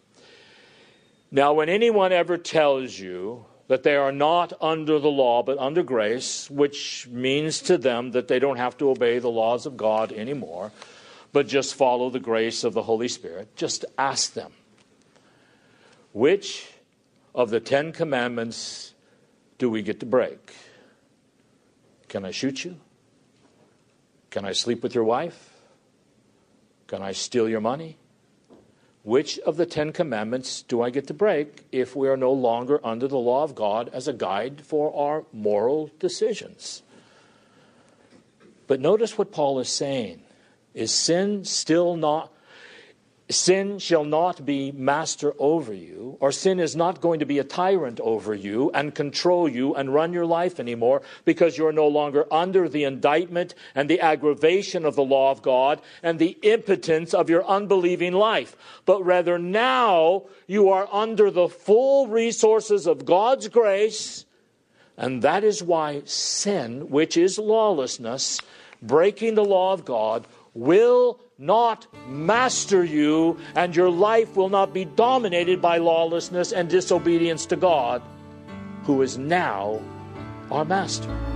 Now, 1.31 1.53
when 1.53 1.69
anyone 1.69 2.13
ever 2.13 2.39
tells 2.39 2.99
you 2.99 3.45
that 3.69 3.83
they 3.83 3.97
are 3.97 4.13
not 4.13 4.55
under 4.59 4.99
the 4.99 5.11
law, 5.11 5.43
but 5.43 5.59
under 5.59 5.83
grace, 5.83 6.49
which 6.49 7.07
means 7.11 7.61
to 7.61 7.77
them 7.77 8.13
that 8.13 8.29
they 8.29 8.39
don't 8.39 8.57
have 8.57 8.79
to 8.79 8.89
obey 8.89 9.19
the 9.19 9.29
laws 9.29 9.67
of 9.67 9.77
God 9.77 10.13
anymore, 10.13 10.73
but 11.33 11.47
just 11.47 11.75
follow 11.75 12.11
the 12.11 12.21
grace 12.21 12.65
of 12.65 12.75
the 12.75 12.83
Holy 12.83 13.09
Spirit. 13.09 13.55
Just 13.57 13.85
ask 13.99 14.35
them, 14.35 14.53
which 16.13 16.69
of 17.35 17.51
the 17.51 17.61
Ten 17.61 17.93
Commandments 17.93 18.95
do 19.59 19.69
we 19.71 19.83
get 19.83 20.01
to 20.01 20.07
break? 20.07 20.55
Can 22.09 22.25
I 22.25 22.31
shoot 22.31 22.65
you? 22.65 22.77
Can 24.31 24.45
I 24.45 24.53
sleep 24.53 24.83
with 24.83 24.95
your 24.95 25.05
wife? 25.05 25.53
Can 26.87 27.03
I 27.03 27.13
steal 27.13 27.49
your 27.49 27.61
money? 27.61 27.97
Which 29.03 29.39
of 29.41 29.57
the 29.57 29.67
Ten 29.67 29.93
Commandments 29.93 30.63
do 30.63 30.83
I 30.83 30.91
get 30.91 31.07
to 31.07 31.15
break 31.15 31.65
if 31.71 31.95
we 31.95 32.09
are 32.09 32.17
no 32.17 32.33
longer 32.33 32.81
under 32.85 33.07
the 33.07 33.19
law 33.19 33.45
of 33.45 33.55
God 33.55 33.89
as 33.93 34.09
a 34.09 34.13
guide 34.13 34.63
for 34.63 34.95
our 34.97 35.25
moral 35.33 35.91
decisions? 36.01 36.83
But 38.67 38.81
notice 38.81 39.17
what 39.17 39.31
Paul 39.31 39.61
is 39.61 39.69
saying. 39.69 40.23
Is 40.77 40.93
sin 40.93 41.45
still 41.47 41.97
not 41.97 42.31
sin 43.29 43.79
shall 43.79 44.05
not 44.05 44.47
be 44.47 44.71
master 44.71 45.35
over 45.39 45.73
you, 45.73 46.17
or 46.21 46.31
sin 46.31 46.61
is 46.61 46.77
not 46.77 47.01
going 47.01 47.19
to 47.19 47.27
be 47.27 47.39
a 47.39 47.45
tyrant 47.45 47.99
over 48.01 48.35
you 48.35 48.71
and 48.73 48.95
control 48.95 49.49
you 49.49 49.75
and 49.75 49.93
run 49.93 50.13
your 50.13 50.27
life 50.27 50.61
anymore 50.61 51.03
because 51.25 51.59
you're 51.59 51.73
no 51.73 51.89
longer 51.89 52.33
under 52.33 52.69
the 52.69 52.85
indictment 52.85 53.55
and 53.75 53.91
the 53.91 54.01
aggravation 54.01 54.85
of 54.85 54.95
the 54.95 55.05
law 55.05 55.31
of 55.31 55.43
God 55.43 55.81
and 56.03 56.19
the 56.19 56.39
impotence 56.43 57.15
of 57.15 57.29
your 57.29 57.45
unbelieving 57.47 58.13
life. 58.13 58.57
But 58.85 59.05
rather 59.05 59.39
now 59.39 60.27
you 60.47 60.69
are 60.69 60.89
under 60.93 61.31
the 61.31 61.49
full 61.49 62.07
resources 62.07 62.87
of 62.87 63.05
God's 63.05 63.49
grace, 63.49 64.25
and 64.97 65.23
that 65.23 65.43
is 65.43 65.63
why 65.63 66.03
sin, 66.05 66.91
which 66.91 67.17
is 67.17 67.39
lawlessness, 67.39 68.41
breaking 68.81 69.35
the 69.35 69.45
law 69.45 69.73
of 69.73 69.85
God, 69.85 70.27
will 70.57 71.21
not 71.39 71.87
master 72.09 72.83
you, 72.83 73.39
and 73.55 73.77
your 73.77 73.91
life 73.91 74.37
will 74.37 74.49
not 74.49 74.73
be 74.73 74.85
dominated 74.85 75.61
by 75.61 75.79
lawlessness 75.79 76.53
and 76.53 76.69
disobedience 76.69 77.47
to 77.47 77.57
God, 77.57 78.03
who 78.85 79.03
is 79.03 79.19
now 79.19 79.81
our 80.51 80.65
master. 80.65 81.36